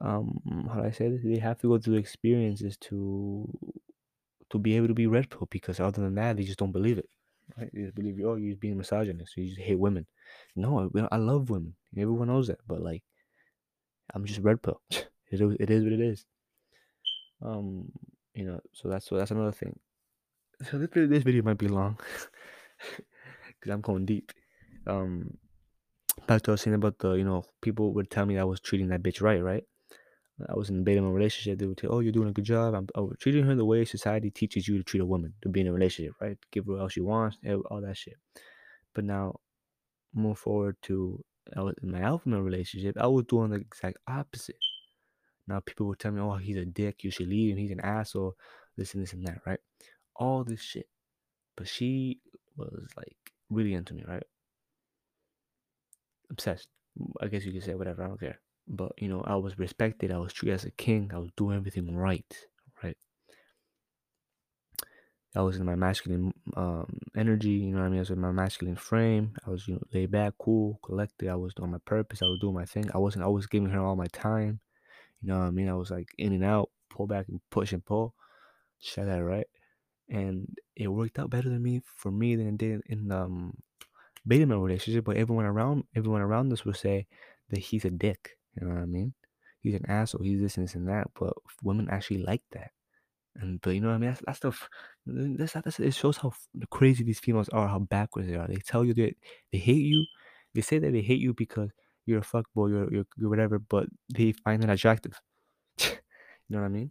um 0.00 0.40
how 0.68 0.80
do 0.80 0.86
I 0.86 0.90
say 0.90 1.08
this? 1.10 1.22
They 1.24 1.38
have 1.38 1.58
to 1.60 1.68
go 1.68 1.78
through 1.78 1.96
experiences 1.96 2.76
to 2.88 3.48
to 4.50 4.58
be 4.58 4.76
able 4.76 4.88
to 4.88 4.94
be 4.94 5.06
red 5.06 5.30
pill 5.30 5.46
because 5.50 5.80
other 5.80 6.02
than 6.02 6.14
that 6.16 6.36
they 6.36 6.44
just 6.44 6.58
don't 6.58 6.72
believe 6.72 6.98
it. 6.98 7.08
Right? 7.56 7.70
They 7.72 7.82
just 7.82 7.94
believe 7.94 8.18
oh 8.24 8.36
you're 8.36 8.56
being 8.56 8.78
misogynist, 8.78 9.36
you 9.36 9.46
just 9.46 9.60
hate 9.60 9.78
women. 9.78 10.06
No, 10.56 10.90
I 11.10 11.16
love 11.16 11.50
women. 11.50 11.74
Everyone 11.96 12.28
knows 12.28 12.48
that, 12.48 12.58
but 12.66 12.80
like 12.80 13.02
I'm 14.14 14.24
just 14.24 14.40
red 14.40 14.62
pill. 14.62 14.80
it 14.90 15.06
it 15.60 15.70
is 15.70 15.84
what 15.84 15.92
it 15.92 16.00
is. 16.00 16.24
Um, 17.42 17.92
you 18.38 18.44
know, 18.44 18.60
so 18.72 18.88
that's 18.88 19.06
so 19.06 19.16
that's 19.16 19.32
another 19.32 19.52
thing. 19.52 19.78
So 20.70 20.78
this 20.78 20.90
this 20.94 21.24
video 21.24 21.42
might 21.42 21.58
be 21.58 21.68
long 21.68 21.98
because 23.46 23.70
I'm 23.72 23.80
going 23.80 24.06
deep 24.06 24.32
um 24.86 25.36
back 26.26 26.42
to 26.42 26.50
I 26.50 26.54
was 26.54 26.62
saying 26.62 26.76
about 26.76 26.98
the 27.00 27.14
you 27.14 27.24
know 27.24 27.44
people 27.60 27.92
would 27.94 28.10
tell 28.10 28.26
me 28.26 28.38
I 28.38 28.44
was 28.44 28.60
treating 28.60 28.88
that 28.88 29.02
bitch 29.02 29.20
right, 29.20 29.42
right? 29.42 29.64
I 30.48 30.54
was 30.54 30.70
in 30.70 30.78
a 30.78 30.82
beta 30.82 31.02
relationship. 31.02 31.58
They 31.58 31.66
would 31.66 31.80
say, 31.80 31.88
"Oh, 31.88 31.98
you're 31.98 32.12
doing 32.12 32.28
a 32.28 32.32
good 32.32 32.44
job." 32.44 32.74
I'm, 32.74 32.86
I 32.94 33.00
was 33.00 33.16
treating 33.18 33.44
her 33.44 33.56
the 33.56 33.64
way 33.64 33.84
society 33.84 34.30
teaches 34.30 34.68
you 34.68 34.78
to 34.78 34.84
treat 34.84 35.00
a 35.00 35.06
woman 35.06 35.34
to 35.42 35.48
be 35.48 35.62
in 35.62 35.66
a 35.66 35.72
relationship, 35.72 36.14
right? 36.20 36.38
Give 36.52 36.64
her 36.66 36.78
all 36.78 36.88
she 36.88 37.00
wants, 37.00 37.38
all 37.70 37.80
that 37.80 37.96
shit. 37.96 38.14
But 38.94 39.02
now, 39.04 39.40
move 40.14 40.38
forward 40.38 40.76
to 40.82 41.24
I 41.56 41.62
was 41.62 41.74
in 41.82 41.90
my 41.90 42.02
alpha 42.02 42.28
male 42.28 42.40
relationship. 42.40 42.96
I 43.00 43.08
was 43.08 43.24
doing 43.24 43.50
the 43.50 43.56
exact 43.56 43.98
opposite. 44.06 44.62
Now 45.48 45.60
people 45.60 45.86
will 45.86 45.94
tell 45.94 46.12
me, 46.12 46.20
oh, 46.20 46.36
he's 46.36 46.56
a 46.58 46.64
dick. 46.66 47.02
You 47.02 47.10
should 47.10 47.28
leave 47.28 47.52
him. 47.52 47.58
He's 47.58 47.70
an 47.70 47.80
asshole. 47.80 48.34
This 48.76 48.94
and 48.94 49.02
this 49.02 49.14
and 49.14 49.26
that, 49.26 49.40
right? 49.46 49.58
All 50.14 50.44
this 50.44 50.60
shit. 50.60 50.86
But 51.56 51.66
she 51.66 52.20
was 52.56 52.86
like 52.96 53.16
really 53.50 53.74
into 53.74 53.94
me, 53.94 54.04
right? 54.06 54.22
Obsessed. 56.30 56.68
I 57.20 57.28
guess 57.28 57.44
you 57.44 57.52
could 57.52 57.64
say 57.64 57.74
whatever. 57.74 58.04
I 58.04 58.08
don't 58.08 58.20
care. 58.20 58.40
But 58.68 58.92
you 58.98 59.08
know, 59.08 59.22
I 59.26 59.36
was 59.36 59.58
respected. 59.58 60.12
I 60.12 60.18
was 60.18 60.32
treated 60.32 60.54
as 60.54 60.64
a 60.64 60.70
king. 60.70 61.10
I 61.14 61.18
was 61.18 61.30
doing 61.36 61.56
everything 61.56 61.96
right, 61.96 62.46
right? 62.84 62.96
I 65.34 65.40
was 65.40 65.56
in 65.56 65.64
my 65.64 65.74
masculine 65.74 66.32
um, 66.56 66.98
energy. 67.16 67.50
You 67.50 67.72
know 67.72 67.80
what 67.80 67.86
I 67.86 67.88
mean? 67.88 67.98
I 67.98 68.00
was 68.00 68.10
in 68.10 68.20
my 68.20 68.32
masculine 68.32 68.76
frame. 68.76 69.32
I 69.46 69.50
was, 69.50 69.66
you 69.66 69.74
know, 69.74 69.82
laid 69.94 70.10
back, 70.10 70.34
cool, 70.38 70.78
collected. 70.84 71.28
I 71.28 71.36
was 71.36 71.54
doing 71.54 71.70
my 71.70 71.78
purpose. 71.86 72.22
I 72.22 72.26
was 72.26 72.38
doing 72.40 72.54
my 72.54 72.66
thing. 72.66 72.90
I 72.94 72.98
wasn't 72.98 73.24
always 73.24 73.46
giving 73.46 73.70
her 73.70 73.80
all 73.80 73.96
my 73.96 74.06
time. 74.08 74.60
You 75.22 75.28
know 75.28 75.38
what 75.38 75.46
I 75.46 75.50
mean? 75.50 75.68
I 75.68 75.74
was 75.74 75.90
like 75.90 76.08
in 76.18 76.32
and 76.32 76.44
out, 76.44 76.70
pull 76.90 77.06
back 77.06 77.28
and 77.28 77.40
push 77.50 77.72
and 77.72 77.84
pull. 77.84 78.14
Shut 78.80 79.06
that 79.06 79.24
right. 79.24 79.46
And 80.08 80.56
it 80.76 80.88
worked 80.88 81.18
out 81.18 81.30
better 81.30 81.48
than 81.48 81.62
me 81.62 81.82
for 81.96 82.10
me 82.10 82.36
than 82.36 82.48
it 82.48 82.58
did 82.58 82.82
in 82.86 83.10
um 83.10 83.56
beta 84.26 84.46
male 84.46 84.60
relationship. 84.60 85.04
But 85.04 85.16
everyone 85.16 85.44
around 85.44 85.84
everyone 85.94 86.22
around 86.22 86.52
us 86.52 86.64
would 86.64 86.76
say 86.76 87.06
that 87.50 87.58
he's 87.58 87.84
a 87.84 87.90
dick. 87.90 88.38
You 88.54 88.66
know 88.66 88.74
what 88.74 88.82
I 88.82 88.86
mean? 88.86 89.14
He's 89.60 89.74
an 89.74 89.86
asshole. 89.88 90.22
He's 90.22 90.40
this 90.40 90.56
and 90.56 90.66
this 90.66 90.74
and 90.74 90.88
that. 90.88 91.08
But 91.18 91.34
women 91.62 91.88
actually 91.90 92.22
like 92.22 92.42
that. 92.52 92.70
And 93.36 93.60
but 93.60 93.70
you 93.70 93.80
know 93.80 93.88
what 93.88 93.94
I 93.94 93.98
mean? 93.98 94.16
That's 94.24 94.40
that's 94.40 94.68
that's, 95.06 95.52
that's 95.52 95.80
it 95.80 95.94
shows 95.94 96.16
how 96.16 96.32
crazy 96.70 97.04
these 97.04 97.20
females 97.20 97.48
are, 97.50 97.68
how 97.68 97.80
backwards 97.80 98.28
they 98.28 98.36
are. 98.36 98.46
They 98.46 98.56
tell 98.56 98.84
you 98.84 98.94
that 98.94 99.14
they 99.52 99.58
hate 99.58 99.84
you. 99.84 100.04
They 100.54 100.60
say 100.60 100.78
that 100.78 100.92
they 100.92 101.02
hate 101.02 101.20
you 101.20 101.34
because 101.34 101.70
you're 102.08 102.20
a 102.20 102.22
fuckboy, 102.22 102.70
you're, 102.70 102.92
you're 102.92 103.06
you're 103.16 103.30
whatever, 103.30 103.58
but 103.58 103.86
they 104.12 104.32
find 104.32 104.64
it 104.64 104.70
attractive. 104.70 105.20
you 105.80 105.90
know 106.50 106.60
what 106.60 106.66
I 106.66 106.68
mean? 106.68 106.90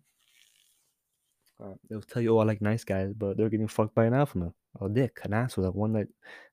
Uh, 1.63 1.74
they'll 1.89 2.01
tell 2.01 2.21
you, 2.21 2.36
"Oh, 2.36 2.39
I 2.39 2.45
like 2.45 2.62
nice 2.62 2.83
guys," 2.83 3.13
but 3.17 3.36
they're 3.36 3.50
getting 3.50 3.67
fucked 3.67 3.95
by 3.95 4.05
an 4.05 4.13
alpha 4.13 4.38
male, 4.38 4.55
a 4.79 4.88
dick, 4.89 5.19
an 5.24 5.33
asshole, 5.33 5.65
that 5.65 5.75
one 5.75 5.93
that 5.93 6.07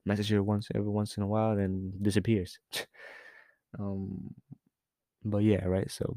messages 0.07 0.31
you 0.31 0.43
once 0.43 0.69
every 0.75 0.91
once 0.91 1.17
in 1.19 1.23
a 1.23 1.27
while 1.27 1.59
and 1.59 2.03
disappears. 2.03 2.59
um, 3.79 4.35
but 5.25 5.39
yeah, 5.39 5.65
right. 5.67 5.91
So 5.91 6.17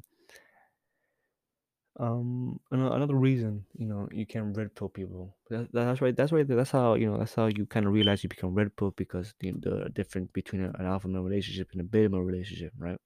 um, 2.00 2.60
another 2.72 3.16
reason, 3.16 3.66
you 3.75 3.88
know, 3.88 4.08
you 4.12 4.25
can 4.25 4.54
red 4.54 4.75
pill 4.75 4.89
people. 4.89 5.36
That, 5.50 5.70
that's 5.74 6.01
right. 6.01 6.16
That's 6.16 6.32
right. 6.32 6.48
That's 6.48 6.72
how 6.72 6.94
you 6.94 7.10
know. 7.10 7.18
That's 7.18 7.34
how 7.34 7.48
you 7.48 7.66
kind 7.66 7.88
of 7.88 7.94
realize 7.94 8.24
you 8.24 8.30
become 8.30 8.54
red 8.54 8.75
pill 8.75 8.92
because 8.92 9.34
the, 9.39 9.51
the 9.54 9.89
difference 9.94 10.30
between 10.32 10.63
an 10.63 10.86
alpha 10.86 11.08
male 11.08 11.24
relationship 11.24 11.70
and 11.72 11.82
a 11.82 11.84
beta 11.84 12.10
male 12.10 12.22
relationship, 12.22 12.72
right? 12.77 13.00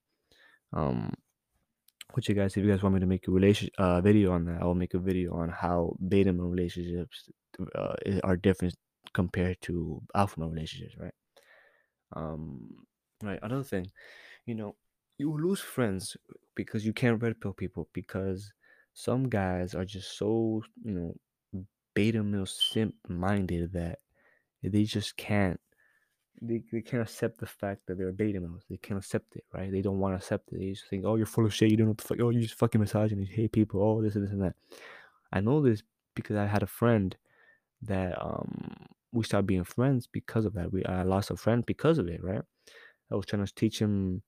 Um, 0.74 1.14
which 2.14 2.28
you 2.28 2.36
guys, 2.36 2.58
if 2.58 2.66
you 2.66 2.70
guys 2.70 2.84
want 2.84 2.96
me 2.96 3.00
to 3.00 3.06
make 3.06 3.28
a 3.28 3.32
relation 3.32 3.70
uh, 3.78 4.02
video 4.02 4.34
on 4.34 4.46
that, 4.46 4.62
I 4.62 4.66
will 4.66 4.76
make 4.76 4.94
a 4.94 5.00
video 5.00 5.34
on 5.34 5.50
how 5.50 5.96
beta 6.10 6.34
male 6.34 6.48
relationships 6.48 7.30
uh, 7.76 7.94
are 8.24 8.36
different 8.36 8.76
compared 9.14 9.62
to 9.62 10.02
alpha 10.14 10.40
male 10.40 10.50
relationships, 10.50 10.96
right? 11.00 11.14
Um, 12.14 12.86
right. 13.24 13.40
Another 13.42 13.64
thing, 13.64 13.90
you 14.46 14.56
know, 14.56 14.76
you 15.18 15.32
lose 15.38 15.62
friends 15.62 16.18
because 16.56 16.86
you 16.86 16.92
can't 16.94 17.22
red 17.22 17.40
pill 17.40 17.54
people 17.54 17.88
because 17.94 18.52
some 18.94 19.30
guys 19.30 19.74
are 19.76 19.86
just 19.86 20.18
so 20.18 20.62
you 20.84 20.94
know 20.94 21.64
beta 21.94 22.24
male 22.24 22.46
simp 22.46 22.96
minded 23.08 23.74
that 23.74 24.00
they 24.64 24.84
just 24.84 25.18
can't 25.18 25.60
they, 26.42 26.64
they 26.72 26.82
can't 26.82 27.04
accept 27.04 27.40
the 27.40 27.46
fact 27.46 27.82
that 27.86 27.98
they're 27.98 28.12
beta 28.12 28.40
males. 28.40 28.64
They 28.68 28.78
can't 28.78 28.98
accept 28.98 29.36
it, 29.36 29.44
right? 29.54 29.72
They 29.72 29.82
don't 29.82 30.00
want 30.00 30.14
to 30.14 30.18
accept 30.18 30.52
it. 30.52 30.60
They 30.60 30.72
just 30.72 30.88
think, 30.88 31.06
oh, 31.06 31.16
you're 31.16 31.28
full 31.28 31.46
of 31.46 31.54
shit. 31.54 31.70
You 31.70 31.78
don't 31.78 31.86
know 31.86 31.92
what 31.92 32.00
the 32.00 32.08
fuck. 32.08 32.20
Oh, 32.20 32.30
you 32.32 32.42
just 32.42 32.56
fucking 32.56 32.82
misogynist. 32.82 33.30
You 33.30 33.44
hate 33.44 33.52
people. 33.52 33.82
Oh, 33.84 34.02
this 34.02 34.16
and 34.16 34.26
this 34.26 34.32
and 34.32 34.42
that. 34.42 34.56
I 35.32 35.40
know 35.40 35.62
this 35.62 35.84
because 36.16 36.38
I 36.38 36.48
had 36.48 36.64
a 36.64 36.68
friend 36.68 37.16
that 37.84 38.20
um 38.22 38.88
we 39.12 39.24
started 39.24 39.46
being 39.48 39.64
friends 39.64 40.08
because 40.08 40.46
of 40.46 40.54
that. 40.54 40.72
We 40.72 40.84
I 40.86 41.04
lost 41.04 41.30
a 41.30 41.36
friend 41.36 41.66
because 41.66 42.00
of 42.00 42.08
it, 42.08 42.24
right? 42.24 42.42
I 43.12 43.16
was 43.16 43.26
trying 43.26 43.46
to 43.46 43.54
teach 43.54 43.80
him 43.80 44.24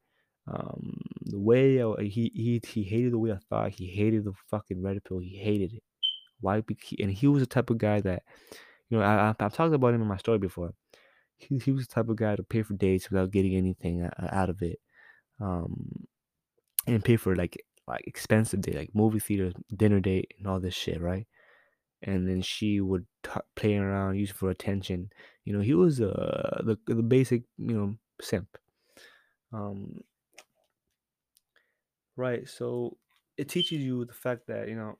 um, 0.47 0.99
the 1.25 1.39
way 1.39 1.81
I, 1.81 1.93
he 2.03 2.31
he 2.35 2.61
he 2.67 2.83
hated 2.83 3.13
the 3.13 3.19
way 3.19 3.31
I 3.31 3.39
thought. 3.49 3.71
He 3.71 3.87
hated 3.87 4.25
the 4.25 4.33
fucking 4.49 4.81
red 4.81 5.03
pill. 5.03 5.19
He 5.19 5.37
hated 5.37 5.73
it. 5.73 5.83
Why? 6.41 6.61
And 6.99 7.11
he 7.11 7.27
was 7.27 7.41
the 7.41 7.47
type 7.47 7.69
of 7.69 7.77
guy 7.77 8.01
that, 8.01 8.23
you 8.89 8.97
know, 8.97 9.03
I, 9.03 9.33
I've 9.39 9.53
talked 9.53 9.73
about 9.73 9.93
him 9.93 10.01
in 10.01 10.07
my 10.07 10.17
story 10.17 10.39
before. 10.39 10.73
He, 11.37 11.57
he 11.57 11.71
was 11.71 11.87
the 11.87 11.93
type 11.93 12.09
of 12.09 12.17
guy 12.17 12.35
to 12.35 12.43
pay 12.43 12.63
for 12.63 12.73
dates 12.73 13.09
without 13.09 13.31
getting 13.31 13.55
anything 13.55 14.09
out 14.19 14.49
of 14.49 14.61
it, 14.61 14.79
um, 15.39 16.05
and 16.85 17.03
pay 17.03 17.15
for 17.15 17.35
like 17.35 17.57
like 17.87 18.03
expensive 18.05 18.61
date, 18.61 18.75
like 18.75 18.89
movie 18.93 19.19
theater, 19.19 19.53
dinner 19.75 19.99
date, 19.99 20.33
and 20.37 20.47
all 20.47 20.59
this 20.59 20.73
shit, 20.73 21.01
right? 21.01 21.27
And 22.01 22.27
then 22.27 22.41
she 22.41 22.81
would 22.81 23.05
t- 23.23 23.39
play 23.55 23.77
around, 23.77 24.17
use 24.17 24.31
for 24.31 24.49
attention. 24.49 25.09
You 25.45 25.53
know, 25.53 25.61
he 25.61 25.73
was 25.73 26.01
uh 26.01 26.61
the 26.65 26.77
the 26.87 27.03
basic 27.03 27.43
you 27.57 27.73
know 27.77 27.95
simp. 28.21 28.57
Um, 29.53 30.01
Right. 32.15 32.47
So 32.47 32.97
it 33.37 33.49
teaches 33.49 33.79
you 33.81 34.05
the 34.05 34.13
fact 34.13 34.47
that, 34.47 34.67
you 34.67 34.75
know, 34.75 34.97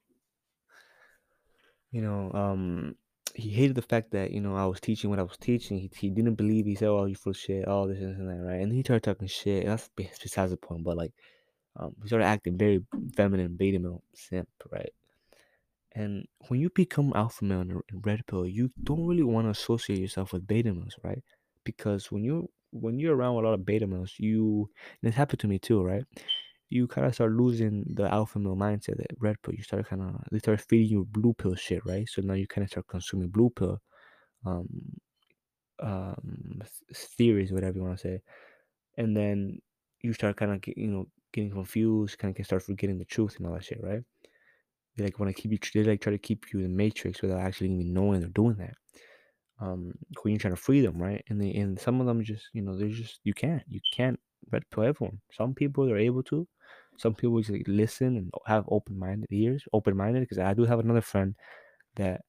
you 1.92 2.02
know, 2.02 2.32
um, 2.34 2.96
he 3.36 3.50
hated 3.50 3.76
the 3.76 3.82
fact 3.82 4.12
that, 4.12 4.32
you 4.32 4.42
know, 4.42 4.56
I 4.56 4.66
was 4.66 4.80
teaching 4.80 5.10
what 5.10 5.20
I 5.20 5.24
was 5.24 5.38
teaching. 5.38 5.78
He, 5.80 5.92
he 5.96 6.10
didn't 6.10 6.36
believe 6.36 6.66
he 6.66 6.76
said, 6.76 6.90
Oh, 6.90 7.06
you 7.06 7.16
full 7.16 7.34
shit, 7.34 7.68
all 7.68 7.88
this 7.88 8.00
and 8.00 8.30
that, 8.30 8.44
right? 8.44 8.62
And 8.62 8.72
he 8.72 8.82
started 8.82 9.04
talking 9.04 9.28
shit. 9.28 9.66
That's 9.66 9.90
besides 9.96 10.52
the 10.52 10.58
point, 10.58 10.84
but 10.84 10.98
like 10.98 11.14
um, 11.78 11.96
he 12.02 12.08
started 12.08 12.26
acting 12.26 12.58
very 12.58 12.86
feminine, 13.16 13.56
beta 13.58 13.80
male 13.80 14.04
simp, 14.14 14.50
right? 14.72 14.94
And 15.96 16.28
when 16.48 16.60
you 16.60 16.70
become 16.74 17.14
alpha 17.16 17.46
male 17.46 17.62
and 17.62 17.82
red 17.94 18.26
pill, 18.28 18.48
you 18.48 18.72
don't 18.84 19.06
really 19.06 19.24
want 19.24 19.46
to 19.46 19.52
associate 19.52 20.00
yourself 20.00 20.34
with 20.34 20.48
beta 20.48 20.74
males, 20.74 20.96
right? 21.04 21.24
Because 21.64 22.12
when 22.12 22.24
you 22.24 22.50
when 22.72 23.00
you're 23.00 23.16
around 23.16 23.36
a 23.36 23.40
lot 23.40 23.54
of 23.54 23.66
beta 23.66 23.86
males, 23.86 24.16
you 24.18 24.70
and 25.02 25.14
it 25.14 25.16
happened 25.16 25.40
to 25.42 25.48
me 25.48 25.60
too, 25.60 25.84
right? 25.84 26.04
You 26.74 26.88
kind 26.88 27.08
of 27.08 27.14
start 27.16 27.32
losing 27.34 27.86
the 27.96 28.12
alpha 28.12 28.40
male 28.40 28.56
mindset 28.56 28.98
that 28.98 29.12
red 29.20 29.42
pill. 29.44 29.54
You 29.54 29.64
start 29.64 29.88
kind 29.88 30.02
of 30.02 30.24
they 30.32 30.40
start 30.40 30.62
feeding 30.62 30.90
you 30.90 31.06
blue 31.06 31.34
pill 31.34 31.56
shit, 31.56 31.86
right? 31.86 32.08
So 32.10 32.22
now 32.22 32.34
you 32.34 32.48
kind 32.48 32.64
of 32.66 32.72
start 32.72 32.88
consuming 32.88 33.30
blue 33.30 33.50
pill 33.52 33.80
um, 34.46 34.68
um, 35.82 36.62
theories, 36.94 37.52
whatever 37.52 37.78
you 37.78 37.84
want 37.84 37.98
to 37.98 38.02
say, 38.08 38.22
and 38.98 39.16
then 39.16 39.60
you 40.02 40.14
start 40.14 40.38
kind 40.38 40.52
of 40.52 40.62
you 40.78 40.88
know 40.88 41.08
getting 41.34 41.52
confused, 41.52 42.18
kind 42.20 42.32
of 42.32 42.36
can 42.36 42.46
start 42.46 42.64
forgetting 42.64 43.00
the 43.00 43.06
truth 43.06 43.38
and 43.38 43.48
all 43.48 43.54
that 43.54 43.66
shit, 43.66 43.82
right? 43.84 44.02
They 44.98 45.06
like 45.06 45.20
want 45.20 45.36
to 45.36 45.42
keep 45.42 45.52
you, 45.52 45.60
they 45.74 45.90
like 45.90 46.02
try 46.02 46.12
to 46.12 46.20
keep 46.20 46.54
you 46.54 46.60
in 46.60 46.64
the 46.66 46.70
matrix 46.70 47.22
without 47.22 47.42
actually 47.42 47.72
even 47.72 47.94
knowing 47.94 48.22
they're 48.22 48.30
doing 48.30 48.58
that. 48.58 48.76
Um, 49.60 49.94
when 50.22 50.34
you're 50.34 50.40
trying 50.40 50.56
to 50.56 50.62
free 50.62 50.82
them, 50.82 51.02
right? 51.02 51.24
And 51.30 51.42
they 51.42 51.54
and 51.54 51.80
some 51.80 52.02
of 52.02 52.08
them 52.08 52.24
just 52.24 52.48
you 52.54 52.62
know 52.62 52.78
they're 52.78 52.90
just 52.90 53.20
you 53.24 53.34
can't 53.34 53.64
you 53.68 53.80
can't 53.94 54.20
red 54.52 54.64
pill 54.72 54.84
everyone. 54.84 55.22
Some 55.32 55.54
people 55.54 55.86
they're 55.86 55.98
able 55.98 56.24
to, 56.24 56.48
some 56.98 57.14
people 57.14 57.40
just 57.40 57.52
like, 57.52 57.66
listen 57.68 58.18
and 58.18 58.32
have 58.46 58.66
open 58.68 58.98
minded 58.98 59.30
ears, 59.32 59.64
open 59.74 59.98
minded. 59.98 60.22
Because 60.22 60.40
I 60.40 60.54
do 60.54 60.66
have 60.66 60.80
another 60.80 61.02
friend 61.02 61.36
that 61.96 62.22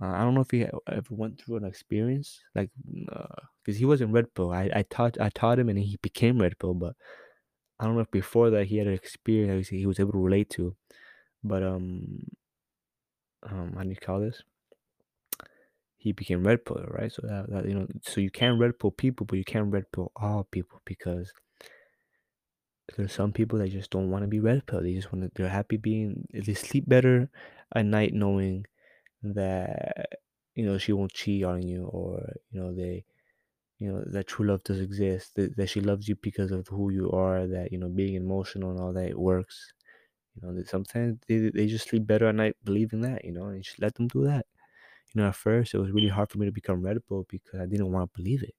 uh, 0.00 0.06
I 0.06 0.22
don't 0.22 0.34
know 0.34 0.40
if 0.40 0.50
he 0.50 0.66
ever 0.88 1.02
went 1.10 1.40
through 1.40 1.56
an 1.56 1.64
experience 1.64 2.40
like 2.54 2.70
because 2.84 3.76
uh, 3.76 3.78
he 3.78 3.84
was 3.84 4.00
in 4.00 4.12
red 4.12 4.34
pill. 4.34 4.50
I, 4.52 4.70
I 4.74 4.82
taught 4.82 5.20
I 5.20 5.28
taught 5.28 5.58
him 5.58 5.68
and 5.68 5.78
he 5.78 5.98
became 6.02 6.40
red 6.40 6.58
pill, 6.58 6.74
but 6.74 6.94
I 7.78 7.84
don't 7.84 7.94
know 7.94 8.00
if 8.00 8.10
before 8.10 8.50
that 8.50 8.66
he 8.66 8.78
had 8.78 8.86
an 8.86 8.94
experience 8.94 9.68
he 9.68 9.86
was 9.86 10.00
able 10.00 10.12
to 10.12 10.18
relate 10.18 10.50
to. 10.50 10.74
But 11.42 11.62
um, 11.62 12.26
um, 13.42 13.74
how 13.76 13.82
do 13.82 13.90
you 13.90 13.96
call 13.96 14.20
this? 14.20 14.42
He 15.96 16.12
became 16.12 16.46
red 16.46 16.64
pill, 16.64 16.84
right? 16.88 17.12
So 17.12 17.22
that, 17.26 17.50
that 17.50 17.68
you 17.68 17.74
know, 17.74 17.86
so 18.02 18.20
you 18.20 18.30
can 18.30 18.58
red 18.58 18.78
pill 18.78 18.90
people, 18.90 19.26
but 19.26 19.38
you 19.38 19.44
can't 19.44 19.72
red 19.72 19.90
pill 19.92 20.12
all 20.16 20.44
people 20.50 20.82
because 20.84 21.32
there's 22.96 23.12
some 23.12 23.32
people 23.32 23.58
that 23.58 23.70
just 23.70 23.90
don't 23.90 24.10
want 24.10 24.22
to 24.22 24.28
be 24.28 24.40
red 24.40 24.66
pill. 24.66 24.82
They 24.82 24.94
just 24.94 25.12
want 25.12 25.24
to. 25.24 25.30
They're 25.34 25.48
happy 25.50 25.76
being. 25.76 26.26
They 26.32 26.54
sleep 26.54 26.88
better 26.88 27.30
at 27.74 27.86
night 27.86 28.12
knowing 28.14 28.66
that 29.22 30.20
you 30.54 30.64
know 30.66 30.78
she 30.78 30.92
won't 30.92 31.12
cheat 31.14 31.44
on 31.44 31.62
you, 31.62 31.86
or 31.86 32.34
you 32.50 32.60
know 32.60 32.74
they, 32.74 33.04
you 33.78 33.92
know 33.92 34.04
that 34.06 34.28
true 34.28 34.46
love 34.46 34.62
does 34.64 34.80
exist. 34.80 35.34
That, 35.36 35.56
that 35.56 35.68
she 35.68 35.80
loves 35.80 36.08
you 36.08 36.16
because 36.16 36.52
of 36.52 36.68
who 36.68 36.92
you 36.92 37.10
are. 37.12 37.46
That 37.46 37.72
you 37.72 37.78
know 37.78 37.88
being 37.90 38.14
emotional 38.14 38.70
and 38.72 38.80
all 38.80 38.92
that 38.94 39.18
works. 39.18 39.72
You 40.36 40.42
know 40.48 40.54
that 40.56 40.68
sometimes 40.68 41.20
they 41.28 41.50
they 41.50 41.66
just 41.68 41.88
sleep 41.88 42.06
better 42.06 42.26
at 42.28 42.36
night 42.36 42.56
believing 42.64 43.02
that. 43.02 43.24
You 43.24 43.32
know, 43.32 43.46
and 43.46 43.62
just 43.64 43.80
let 43.80 43.94
them 43.96 44.08
do 44.08 44.24
that. 44.26 44.46
You 45.14 45.22
know, 45.22 45.28
at 45.28 45.36
first 45.36 45.74
it 45.74 45.78
was 45.78 45.92
really 45.92 46.08
hard 46.08 46.30
for 46.30 46.38
me 46.38 46.46
to 46.46 46.52
become 46.52 46.82
red 46.82 46.98
pill 47.06 47.26
because 47.28 47.60
I 47.60 47.66
didn't 47.66 47.92
want 47.92 48.12
to 48.12 48.18
believe 48.22 48.42
it. 48.42 48.54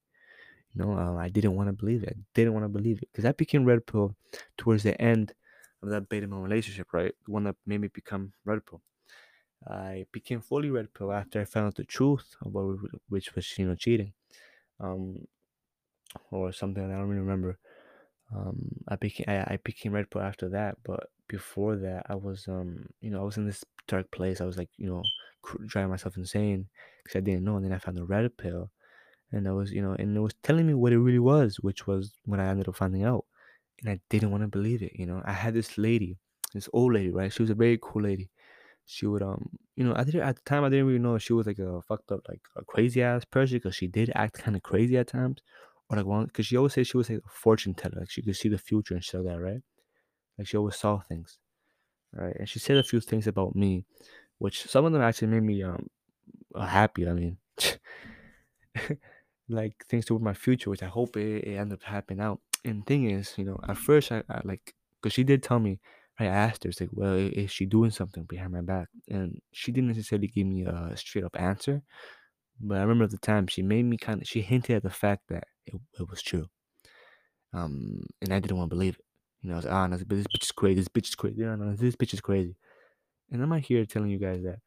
Know, 0.76 0.92
um, 0.98 1.18
I 1.18 1.30
didn't 1.30 1.56
want 1.56 1.70
to 1.70 1.74
believe 1.74 2.04
it. 2.04 2.16
I 2.18 2.22
didn't 2.34 2.54
want 2.54 2.66
to 2.66 2.70
believe 2.70 3.02
it 3.02 3.10
because 3.12 3.26
I 3.26 3.32
became 3.32 3.66
red 3.66 3.86
pill 3.88 4.16
towards 4.58 4.84
the 4.84 5.00
end 5.02 5.34
of 5.82 5.90
that 5.90 6.10
beta 6.10 6.28
male 6.28 6.42
relationship, 6.42 6.92
right? 6.94 7.14
The 7.26 7.32
one 7.32 7.46
that 7.46 7.56
made 7.66 7.82
me 7.82 7.88
become 7.88 8.34
red 8.44 8.66
pill. 8.66 8.82
I 9.68 10.06
became 10.12 10.42
fully 10.42 10.70
red 10.72 10.94
pill 10.94 11.12
after 11.12 11.42
I 11.42 11.46
found 11.46 11.68
out 11.68 11.76
the 11.76 11.86
truth 11.86 12.36
about 12.42 12.80
which 13.10 13.36
was 13.36 13.58
you 13.58 13.68
know 13.68 13.76
cheating, 13.76 14.14
um, 14.80 15.28
or 16.32 16.52
something 16.52 16.84
I 16.84 16.88
don't 16.98 17.08
really 17.08 17.22
remember. 17.22 17.60
Um, 18.36 18.72
I 18.88 18.96
became 18.98 19.26
I, 19.30 19.56
I 19.56 19.60
became 19.64 19.94
red 19.94 20.10
pill 20.12 20.22
after 20.22 20.50
that, 20.50 20.78
but 20.84 21.12
before 21.28 21.78
that, 21.78 22.06
I 22.10 22.16
was 22.16 22.48
um, 22.48 22.88
you 23.02 23.12
know, 23.12 23.22
I 23.22 23.26
was 23.26 23.38
in 23.38 23.46
this 23.48 23.64
dark 23.88 24.12
place. 24.12 24.42
I 24.42 24.46
was 24.46 24.58
like, 24.58 24.70
you 24.78 24.88
know, 24.88 25.04
driving 25.68 25.92
myself 25.92 26.18
insane 26.18 26.70
because 27.04 27.18
I 27.18 27.22
didn't 27.22 27.46
know. 27.46 27.58
And 27.58 27.66
then 27.66 27.74
I 27.74 27.80
found 27.80 27.98
the 27.98 28.06
red 28.06 28.36
pill, 28.38 28.72
and 29.32 29.48
I 29.48 29.52
was, 29.52 29.72
you 29.72 29.82
know, 29.82 29.94
and 29.98 30.16
it 30.16 30.20
was 30.20 30.34
telling 30.44 30.68
me 30.68 30.74
what 30.74 30.94
it 30.94 31.00
really 31.00 31.20
was, 31.20 31.58
which 31.58 31.88
was 31.88 32.14
when 32.26 32.40
I 32.40 32.48
ended 32.48 32.68
up 32.68 32.76
finding 32.76 33.04
out, 33.04 33.26
and 33.82 33.90
I 33.90 34.00
didn't 34.10 34.32
want 34.32 34.44
to 34.44 34.48
believe 34.48 34.82
it. 34.84 34.94
You 34.96 35.06
know, 35.06 35.22
I 35.26 35.34
had 35.34 35.54
this 35.54 35.78
lady, 35.78 36.18
this 36.54 36.70
old 36.74 36.94
lady, 36.94 37.12
right? 37.12 37.32
She 37.34 37.44
was 37.44 37.50
a 37.50 37.56
very 37.56 37.80
cool 37.82 38.04
lady. 38.04 38.30
She 38.86 39.08
would 39.08 39.24
um, 39.24 39.50
you 39.76 39.84
know, 39.84 39.94
I 39.96 40.04
didn't 40.04 40.22
at 40.22 40.36
the 40.36 40.42
time 40.44 40.64
I 40.64 40.70
didn't 40.70 40.88
really 40.88 41.00
know 41.00 41.16
if 41.16 41.24
she 41.24 41.34
was 41.34 41.48
like 41.48 41.60
a 41.60 41.82
fucked 41.84 42.12
up, 42.12 42.22
like 42.30 42.42
a 42.56 42.64
crazy 42.64 43.02
ass 43.04 43.26
person 43.26 43.58
because 43.58 43.76
she 43.76 43.88
did 43.88 44.12
act 44.16 44.36
kind 44.40 44.56
of 44.56 44.64
crazy 44.64 44.98
at 44.98 45.08
times, 45.08 45.42
or 45.90 45.98
like 45.98 46.06
one 46.06 46.26
because 46.26 46.46
she 46.48 46.58
always 46.58 46.74
said 46.74 46.88
she 46.88 46.98
was 46.98 47.10
like 47.10 47.20
a 47.26 47.30
fortune 47.30 47.74
teller, 47.74 48.00
like 48.00 48.12
she 48.12 48.22
could 48.22 48.36
see 48.36 48.50
the 48.50 48.58
future 48.58 48.94
and 48.94 49.04
shit 49.04 49.22
like 49.22 49.34
that, 49.36 49.42
right? 49.42 49.62
Like 50.38 50.48
she 50.48 50.58
always 50.58 50.76
saw 50.78 51.00
things, 51.02 51.40
right? 52.14 52.36
And 52.40 52.50
she 52.50 52.60
said 52.60 52.78
a 52.78 52.84
few 52.84 53.02
things 53.02 53.28
about 53.28 53.56
me, 53.56 53.86
which 54.40 54.64
some 54.64 54.86
of 54.86 54.94
them 54.94 55.02
actually 55.02 55.30
made 55.30 55.44
me 55.44 55.64
um 55.64 55.88
happy. 56.60 57.08
I 57.08 57.14
mean, 57.14 57.38
like 59.50 59.86
things 59.90 60.06
toward 60.06 60.22
my 60.22 60.34
future, 60.34 60.70
which 60.70 60.84
I 60.84 60.88
hope 60.88 61.18
it, 61.18 61.44
it 61.44 61.56
ended 61.58 61.80
up 61.80 61.84
happening 61.84 62.22
out. 62.22 62.40
And 62.64 62.86
thing 62.86 63.10
is, 63.10 63.34
you 63.38 63.46
know, 63.46 63.60
at 63.68 63.78
first 63.78 64.12
I, 64.12 64.24
I 64.30 64.42
like 64.44 64.74
because 65.02 65.14
she 65.14 65.24
did 65.24 65.44
tell 65.44 65.60
me. 65.60 65.80
I 66.18 66.28
asked 66.28 66.64
her, 66.64 66.70
it's 66.70 66.80
like, 66.80 66.92
well, 66.94 67.14
is 67.14 67.52
she 67.52 67.66
doing 67.66 67.92
something 67.92 68.24
behind 68.24 68.54
my 68.54 68.62
back? 68.62 68.88
And 69.10 69.42
she 69.52 69.74
didn't 69.74 69.90
necessarily 69.90 70.28
give 70.28 70.48
me 70.48 70.64
a 70.64 70.94
straight 70.96 71.26
up 71.26 71.38
answer, 71.38 71.82
but 72.62 72.78
I 72.78 72.82
remember 72.82 73.04
at 73.04 73.12
the 73.12 73.18
time 73.18 73.48
she 73.48 73.62
made 73.62 73.84
me 73.84 73.98
kind 73.98 74.22
of 74.22 74.28
she 74.28 74.42
hinted 74.42 74.78
at 74.78 74.84
the 74.84 74.90
fact 74.90 75.24
that 75.28 75.44
it, 75.66 75.76
it 76.00 76.10
was 76.10 76.22
true. 76.22 76.48
Um, 77.54 78.06
and 78.22 78.34
I 78.34 78.40
didn't 78.40 78.58
want 78.58 78.70
to 78.70 78.76
believe 78.76 78.96
it. 78.96 79.06
You 79.42 79.50
know, 79.50 79.56
I 79.56 79.58
was 79.58 79.66
like, 79.66 79.74
ah, 79.74 79.88
no, 79.88 79.98
this 79.98 80.06
bitch 80.06 80.44
is 80.44 80.52
crazy. 80.52 80.76
This 80.76 80.88
bitch 80.88 81.10
is 81.10 81.16
crazy. 81.16 81.42
No, 81.42 81.56
no, 81.56 81.76
this 81.76 81.96
bitch 81.96 82.14
is 82.14 82.22
crazy. 82.22 82.56
And 83.32 83.42
I'm 83.42 83.50
not 83.50 83.62
here 83.62 83.86
telling 83.86 84.10
you 84.10 84.18
guys 84.18 84.44
that, 84.44 84.60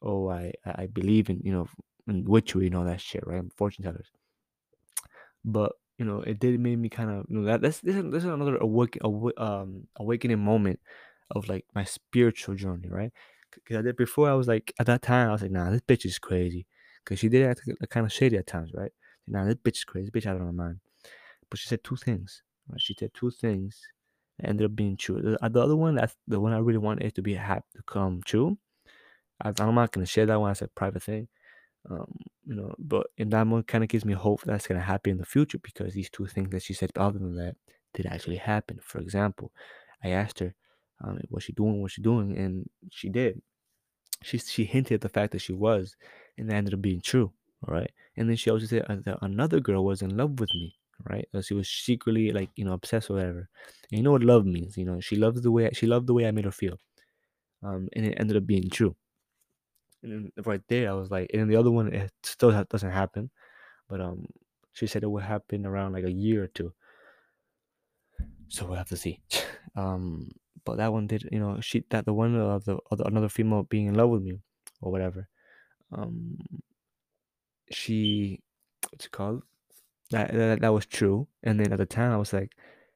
oh, 0.00 0.30
I 0.30 0.52
I 0.64 0.86
believe 0.86 1.30
in 1.30 1.40
you 1.42 1.52
know 1.52 1.68
in 2.06 2.24
witchery 2.24 2.66
and 2.66 2.76
all 2.76 2.84
that 2.84 3.00
shit, 3.00 3.26
right? 3.26 3.38
I'm 3.38 3.50
fortune 3.50 3.84
tellers. 3.84 4.10
But 5.44 5.72
you 5.98 6.04
know, 6.04 6.20
it 6.20 6.38
did 6.38 6.58
make 6.60 6.78
me 6.78 6.88
kind 6.88 7.10
of 7.10 7.26
you 7.28 7.38
know 7.38 7.44
that 7.46 7.60
that's 7.62 7.80
this 7.80 7.96
is, 7.96 8.04
this 8.10 8.24
is 8.24 8.30
another 8.30 8.56
awake, 8.56 8.98
awa- 9.02 9.32
um 9.38 9.86
awakening 9.96 10.38
moment 10.38 10.80
of 11.30 11.48
like 11.48 11.64
my 11.74 11.84
spiritual 11.84 12.54
journey, 12.54 12.88
right? 12.88 13.12
Because 13.54 13.76
I 13.78 13.82
did 13.82 13.96
before 13.96 14.28
I 14.30 14.34
was 14.34 14.48
like 14.48 14.72
at 14.78 14.86
that 14.86 15.02
time 15.02 15.28
I 15.28 15.32
was 15.32 15.42
like, 15.42 15.50
nah, 15.50 15.70
this 15.70 15.82
bitch 15.82 16.04
is 16.06 16.18
crazy, 16.18 16.66
because 17.04 17.18
she 17.20 17.28
did 17.28 17.46
act 17.46 17.60
kind 17.90 18.06
of 18.06 18.12
shady 18.12 18.36
at 18.36 18.46
times, 18.46 18.72
right? 18.74 18.92
Nah, 19.28 19.44
this 19.44 19.56
bitch 19.56 19.76
is 19.78 19.84
crazy, 19.84 20.10
this 20.12 20.24
bitch 20.24 20.28
out 20.28 20.36
of 20.36 20.42
her 20.42 20.52
mind. 20.52 20.80
But 21.50 21.58
she 21.58 21.68
said 21.68 21.84
two 21.84 21.96
things. 21.96 22.42
Right? 22.68 22.80
She 22.80 22.94
said 22.98 23.12
two 23.14 23.30
things 23.30 23.80
that 24.38 24.48
ended 24.48 24.66
up 24.66 24.76
being 24.76 24.96
true. 24.96 25.20
The, 25.20 25.48
the 25.50 25.60
other 25.60 25.76
one, 25.76 25.94
that's 25.94 26.16
the 26.26 26.40
one 26.40 26.52
I 26.52 26.58
really 26.58 26.78
wanted 26.78 27.14
to 27.14 27.22
be 27.22 27.34
happy 27.34 27.66
to 27.76 27.82
come 27.82 28.22
true. 28.24 28.58
I, 29.42 29.52
I'm 29.58 29.74
not 29.74 29.92
gonna 29.92 30.06
share 30.06 30.26
that 30.26 30.40
one 30.40 30.50
as 30.50 30.62
a 30.62 30.68
private 30.68 31.02
thing. 31.02 31.28
Um, 31.90 32.16
you 32.44 32.54
know, 32.54 32.74
but 32.78 33.08
in 33.16 33.30
that 33.30 33.46
one 33.46 33.64
kind 33.64 33.82
of 33.84 33.88
gives 33.88 34.04
me 34.04 34.12
hope 34.14 34.42
that's 34.42 34.66
gonna 34.66 34.80
happen 34.80 35.12
in 35.12 35.18
the 35.18 35.24
future 35.26 35.58
because 35.58 35.94
these 35.94 36.10
two 36.10 36.26
things 36.26 36.50
that 36.50 36.62
she 36.62 36.74
said 36.74 36.90
other 36.96 37.18
than 37.18 37.36
that 37.36 37.56
did 37.94 38.06
actually 38.06 38.36
happen. 38.36 38.78
For 38.80 38.98
example, 39.00 39.52
I 40.02 40.10
asked 40.10 40.38
her, 40.40 40.54
um, 41.02 41.20
"Was 41.30 41.44
she 41.44 41.52
doing? 41.52 41.82
Was 41.82 41.92
she 41.92 42.02
doing?" 42.02 42.36
And 42.38 42.70
she 42.90 43.08
did. 43.08 43.42
She 44.22 44.38
she 44.38 44.64
hinted 44.64 44.94
at 44.96 45.00
the 45.02 45.08
fact 45.08 45.32
that 45.32 45.40
she 45.40 45.52
was, 45.52 45.96
and 46.38 46.48
that 46.48 46.54
ended 46.56 46.74
up 46.74 46.82
being 46.82 47.00
true. 47.00 47.32
All 47.66 47.74
right, 47.74 47.92
and 48.16 48.28
then 48.28 48.36
she 48.36 48.50
also 48.50 48.66
said 48.66 48.84
uh, 48.88 48.96
that 49.04 49.18
another 49.22 49.60
girl 49.60 49.84
was 49.84 50.02
in 50.02 50.16
love 50.16 50.40
with 50.40 50.50
me. 50.54 50.78
Right, 51.04 51.28
Uh, 51.34 51.42
she 51.42 51.54
was 51.54 51.68
secretly 51.68 52.30
like 52.32 52.50
you 52.56 52.64
know 52.64 52.74
obsessed 52.74 53.10
or 53.10 53.14
whatever. 53.14 53.48
And 53.90 53.98
you 53.98 54.02
know 54.02 54.12
what 54.12 54.22
love 54.24 54.46
means? 54.46 54.76
You 54.76 54.84
know, 54.84 55.00
she 55.00 55.16
loves 55.16 55.40
the 55.42 55.50
way 55.52 55.70
she 55.72 55.86
loved 55.86 56.06
the 56.06 56.14
way 56.14 56.26
I 56.26 56.30
made 56.32 56.44
her 56.46 56.52
feel. 56.52 56.78
Um, 57.62 57.88
and 57.94 58.06
it 58.06 58.18
ended 58.20 58.36
up 58.38 58.46
being 58.46 58.70
true. 58.70 58.96
And 60.02 60.32
right 60.44 60.62
there, 60.68 60.90
I 60.90 60.94
was 60.94 61.10
like, 61.10 61.30
and 61.32 61.50
the 61.50 61.56
other 61.56 61.70
one, 61.70 61.92
it 61.92 62.12
still 62.22 62.52
ha- 62.52 62.64
doesn't 62.64 62.90
happen. 62.90 63.30
But 63.88 64.00
um, 64.00 64.26
she 64.72 64.86
said 64.86 65.02
it 65.02 65.10
would 65.10 65.24
happen 65.24 65.66
around 65.66 65.92
like 65.92 66.04
a 66.04 66.12
year 66.12 66.44
or 66.44 66.48
two. 66.48 66.74
So 68.48 68.66
we'll 68.66 68.76
have 68.76 68.88
to 68.88 68.96
see. 68.96 69.20
um, 69.76 70.30
but 70.64 70.76
that 70.76 70.92
one 70.92 71.06
did, 71.06 71.28
you 71.32 71.40
know, 71.40 71.60
she 71.60 71.84
that 71.90 72.04
the 72.04 72.12
one 72.12 72.34
of 72.36 72.64
the 72.64 72.78
other 72.90 73.04
another 73.06 73.28
female 73.28 73.64
being 73.64 73.86
in 73.86 73.94
love 73.94 74.10
with 74.10 74.22
me 74.22 74.40
or 74.80 74.92
whatever. 74.92 75.28
Um, 75.92 76.38
she 77.70 78.40
what's 78.90 79.06
it 79.06 79.12
called? 79.12 79.42
That 80.10 80.32
that, 80.32 80.60
that 80.62 80.72
was 80.72 80.86
true. 80.86 81.28
And 81.42 81.60
then 81.60 81.72
at 81.72 81.78
the 81.78 81.86
time, 81.86 82.12
I 82.12 82.16
was 82.16 82.32
like, 82.32 82.52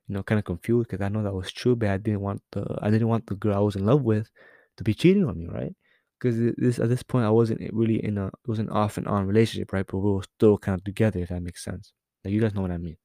you 0.08 0.14
know, 0.14 0.24
kind 0.24 0.38
of 0.40 0.46
confused 0.46 0.90
because 0.90 1.04
I 1.04 1.08
know 1.10 1.22
that 1.22 1.34
was 1.34 1.52
true, 1.52 1.76
but 1.76 1.90
I 1.90 1.98
didn't 1.98 2.22
want 2.22 2.42
the 2.52 2.78
I 2.82 2.90
didn't 2.90 3.08
want 3.08 3.26
the 3.28 3.36
girl 3.36 3.56
I 3.56 3.60
was 3.60 3.76
in 3.76 3.86
love 3.86 4.02
with 4.02 4.30
to 4.78 4.84
be 4.84 4.94
cheating 4.94 5.26
on 5.26 5.38
me, 5.38 5.48
right? 5.48 5.74
Because 6.18 6.54
this 6.56 6.78
at 6.78 6.88
this 6.88 7.02
point 7.02 7.26
I 7.26 7.30
wasn't 7.30 7.60
really 7.72 8.02
in 8.02 8.16
a 8.18 8.28
it 8.28 8.48
was 8.48 8.58
an 8.58 8.70
off 8.70 8.96
and 8.96 9.06
on 9.06 9.26
relationship, 9.26 9.72
right? 9.72 9.86
But 9.86 9.98
we 9.98 10.12
were 10.12 10.22
still 10.22 10.56
kind 10.58 10.78
of 10.78 10.84
together, 10.84 11.20
if 11.20 11.28
that 11.28 11.42
makes 11.42 11.62
sense. 11.64 11.92
Like 12.24 12.32
you 12.32 12.40
guys 12.40 12.54
know 12.54 12.62
what 12.62 12.70
I 12.70 12.78
mean, 12.78 12.96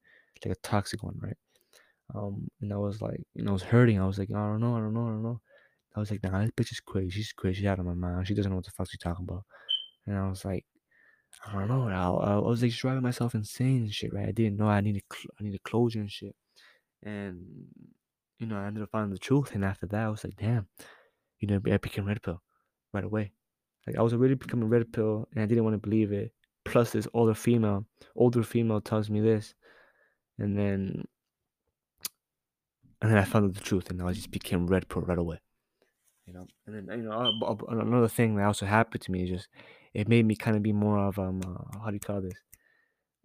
like 0.45 0.58
a 0.58 0.60
toxic 0.62 1.04
one, 1.04 1.17
right? 1.21 1.38
Um, 2.15 2.47
and 2.62 2.74
I 2.74 2.78
was 2.78 3.02
like, 3.02 3.21
you 3.36 3.43
know, 3.43 3.52
I 3.52 3.54
was 3.54 3.63
hurting. 3.63 4.00
I 4.00 4.06
was 4.06 4.19
like, 4.19 4.30
I 4.32 4.34
don't 4.34 4.60
know, 4.60 4.76
I 4.76 4.80
don't 4.80 4.93
know, 4.93 5.06
I 5.06 5.10
don't 5.10 5.24
know. 5.24 5.41
I 5.95 6.00
was 6.00 6.12
like, 6.12 6.24
nah, 6.24 6.39
this 6.41 6.52
bitch 6.52 6.71
is 6.71 6.80
crazy. 6.80 7.12
She's 7.12 7.34
crazy. 7.34 7.60
She's 7.60 7.65
out 7.65 7.80
of 7.80 7.86
my 7.86 7.93
mind. 7.93 8.28
She 8.28 8.34
doesn't 8.34 8.50
know 8.50 8.56
what 8.56 8.65
the 8.65 8.71
fuck 8.71 8.89
she's 8.89 9.00
talking 9.00 9.26
about. 9.28 9.43
And 10.08 10.17
I 10.17 10.28
was 10.30 10.45
like, 10.45 10.65
I 11.45 11.54
don't 11.54 11.67
know. 11.67 12.19
I, 12.19 12.36
I 12.36 12.38
was 12.39 12.62
like 12.62 12.71
driving 12.71 13.04
myself 13.04 13.36
insane 13.36 13.84
and 13.84 13.93
shit, 13.93 14.13
right? 14.13 14.28
I 14.28 14.32
didn't 14.32 14.58
know 14.58 14.67
I 14.67 14.82
needed 14.82 15.04
cl- 15.12 15.34
I 15.39 15.43
needed 15.43 15.63
closure 15.63 16.00
and 16.00 16.12
shit. 16.12 16.36
And 17.04 17.41
you 18.39 18.47
know, 18.47 18.58
I 18.58 18.67
ended 18.67 18.84
up 18.84 18.89
finding 18.91 19.12
the 19.12 19.19
truth. 19.19 19.54
And 19.54 19.65
after 19.65 19.86
that, 19.88 20.06
I 20.06 20.10
was 20.10 20.24
like, 20.24 20.36
damn, 20.38 20.67
you 21.39 21.47
know, 21.47 21.62
I 21.71 21.78
became 21.78 22.06
red 22.06 22.21
pill 22.21 22.41
right 22.94 23.04
away. 23.04 23.32
Like 23.88 23.98
I 23.98 24.02
was 24.02 24.14
already 24.14 24.36
becoming 24.36 24.70
red 24.70 24.92
pill, 24.92 25.28
and 25.34 25.44
I 25.44 25.46
didn't 25.46 25.64
want 25.64 25.74
to 25.74 25.90
believe 25.90 26.12
it. 26.12 26.34
Plus, 26.64 26.92
this 26.92 27.08
older 27.14 27.34
female, 27.34 27.86
older 28.16 28.44
female 28.44 28.82
tells 28.82 29.10
me 29.10 29.20
this, 29.20 29.56
and 30.38 30.58
then 30.58 31.06
and 33.02 33.12
then 33.12 33.18
I 33.18 33.24
found 33.24 33.46
out 33.46 33.54
the 33.56 33.62
truth, 33.62 33.90
and 33.90 34.02
I 34.02 34.14
just 34.14 34.32
became 34.32 34.68
red 34.68 34.88
pill 34.88 35.02
right 35.02 35.18
away. 35.18 35.40
You 36.28 36.34
know, 36.34 36.48
and 36.68 36.88
then 36.88 37.00
you 37.00 37.10
know 37.10 37.58
another 37.68 38.08
thing 38.08 38.36
that 38.36 38.46
also 38.46 38.66
happened 38.66 39.02
to 39.02 39.12
me 39.12 39.24
is 39.24 39.30
just 39.30 39.48
it 39.94 40.08
made 40.08 40.26
me 40.26 40.36
kind 40.36 40.56
of 40.56 40.64
be 40.64 40.72
more 40.72 41.00
of 41.00 41.18
um 41.18 41.42
uh, 41.46 41.80
how 41.80 41.88
do 41.88 41.96
you 41.96 42.00
call 42.00 42.22
this 42.22 42.38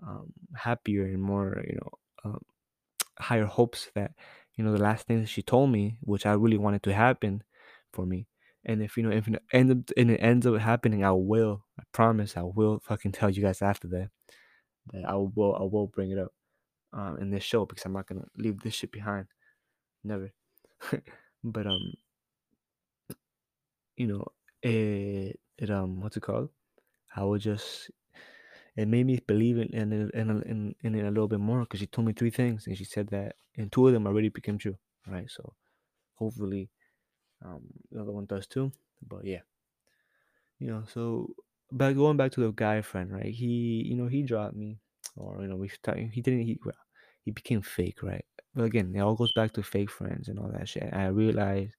um 0.06 0.32
happier 0.54 1.04
and 1.04 1.22
more 1.22 1.62
you 1.68 1.76
know 1.76 1.90
um, 2.24 2.40
higher 3.18 3.44
hopes 3.44 3.90
that 3.94 4.12
you 4.56 4.64
know 4.64 4.72
the 4.72 4.82
last 4.82 5.06
thing 5.06 5.20
that 5.20 5.28
she 5.28 5.42
told 5.42 5.70
me, 5.70 5.98
which 6.00 6.26
I 6.26 6.32
really 6.32 6.58
wanted 6.58 6.82
to 6.84 6.94
happen 6.94 7.42
for 7.92 8.06
me. 8.06 8.26
And 8.66 8.82
if 8.82 8.96
you 8.98 9.04
know 9.04 9.10
if 9.12 9.28
it 9.28 9.42
end 9.52 9.70
up 9.72 9.78
and 9.96 10.10
it 10.12 10.18
ends 10.18 10.46
up 10.46 10.58
happening, 10.60 11.04
I 11.04 11.12
will. 11.12 11.64
I 11.80 11.84
promise 11.92 12.36
I 12.36 12.42
will 12.42 12.80
fucking 12.80 13.12
tell 13.12 13.30
you 13.30 13.42
guys 13.42 13.62
after 13.62 13.88
that 13.90 14.10
that 14.92 15.04
I 15.06 15.16
will 15.16 15.56
I 15.56 15.62
will 15.64 15.88
bring 15.88 16.10
it 16.12 16.18
up 16.18 16.32
um 16.92 17.18
in 17.18 17.30
this 17.30 17.44
show 17.44 17.66
because 17.66 17.84
I'm 17.86 17.92
not 17.94 18.06
gonna 18.06 18.26
leave 18.36 18.60
this 18.60 18.74
shit 18.74 18.92
behind. 18.92 19.28
Never. 20.04 20.32
but 21.44 21.66
um 21.66 21.94
you 23.96 24.06
know 24.06 24.24
it 24.62 25.38
it 25.58 25.70
um 25.70 26.00
what's 26.00 26.16
it 26.16 26.22
called? 26.22 26.50
I 27.16 27.24
would 27.24 27.40
just 27.40 27.90
it 28.76 28.88
made 28.88 29.06
me 29.06 29.20
believe 29.26 29.58
in 29.58 29.68
in 29.74 29.92
it- 29.92 30.14
in, 30.14 30.30
in, 30.44 30.74
in 30.82 30.94
it 30.94 31.04
a 31.04 31.10
little 31.10 31.28
bit 31.28 31.40
more 31.40 31.60
because 31.60 31.80
she 31.80 31.86
told 31.86 32.06
me 32.06 32.12
three 32.14 32.30
things 32.30 32.66
and 32.66 32.76
she 32.78 32.84
said 32.84 33.08
that 33.08 33.36
and 33.56 33.72
two 33.72 33.86
of 33.86 33.92
them 33.94 34.06
already 34.06 34.28
became 34.30 34.58
true. 34.58 34.76
Right, 35.06 35.30
so 35.30 35.54
hopefully 36.16 36.70
um 37.46 37.62
the 37.92 38.00
other 38.02 38.12
one 38.12 38.26
does 38.26 38.46
too. 38.46 38.72
But 39.06 39.24
yeah, 39.24 39.42
you 40.58 40.68
know, 40.68 40.84
so 40.92 41.34
back 41.72 41.94
going 41.96 42.16
back 42.16 42.32
to 42.32 42.40
the 42.40 42.52
guy 42.52 42.80
friend, 42.82 43.12
right? 43.12 43.32
He 43.32 43.84
you 43.86 43.96
know 43.96 44.06
he 44.08 44.22
dropped 44.22 44.56
me, 44.56 44.78
or 45.16 45.38
you 45.42 45.48
know 45.48 45.56
we 45.56 45.68
started, 45.68 46.10
he 46.12 46.22
didn't 46.22 46.42
he 46.42 46.58
well, 46.64 46.74
he 47.24 47.30
became 47.30 47.62
fake, 47.62 48.02
right? 48.02 48.24
But 48.54 48.64
again, 48.64 48.92
it 48.94 49.00
all 49.00 49.14
goes 49.16 49.32
back 49.32 49.52
to 49.54 49.62
fake 49.62 49.90
friends 49.90 50.28
and 50.28 50.38
all 50.38 50.50
that 50.52 50.68
shit. 50.68 50.88
I 50.92 51.06
realized 51.08 51.74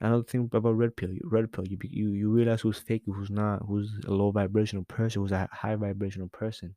another 0.00 0.24
thing 0.24 0.50
about 0.52 0.72
red 0.76 0.96
pill. 0.96 1.10
Red 1.24 1.52
pill, 1.52 1.66
you 1.68 1.78
you 1.82 2.10
you 2.10 2.30
realize 2.30 2.60
who's 2.62 2.78
fake, 2.78 3.02
who's 3.06 3.30
not, 3.30 3.62
who's 3.66 3.92
a 4.06 4.12
low 4.12 4.30
vibrational 4.32 4.84
person, 4.84 5.22
who's 5.22 5.32
a 5.32 5.48
high 5.52 5.76
vibrational 5.76 6.28
person. 6.28 6.74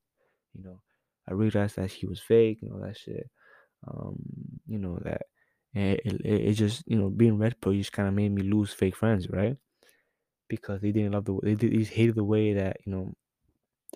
You 0.55 0.63
know, 0.63 0.81
I 1.27 1.33
realized 1.33 1.77
that 1.77 1.91
he 1.91 2.07
was 2.07 2.19
fake 2.21 2.59
and 2.63 2.71
all 2.73 2.79
that 2.81 2.97
shit. 2.97 3.29
Um, 3.87 4.17
you 4.67 4.79
know 4.79 4.99
that 5.03 5.23
it, 5.73 6.01
it, 6.05 6.25
it 6.25 6.53
just 6.53 6.83
you 6.85 6.97
know 6.97 7.09
being 7.09 7.37
red 7.37 7.59
pill 7.59 7.73
just 7.73 7.91
kind 7.91 8.07
of 8.07 8.13
made 8.13 8.31
me 8.31 8.43
lose 8.43 8.71
fake 8.73 8.95
friends, 8.95 9.29
right? 9.29 9.57
Because 10.47 10.81
they 10.81 10.91
didn't 10.91 11.13
love 11.13 11.25
the 11.25 11.39
they 11.41 11.55
did, 11.55 11.87
hated 11.87 12.15
the 12.15 12.23
way 12.23 12.53
that 12.53 12.77
you 12.85 12.91
know 12.91 13.13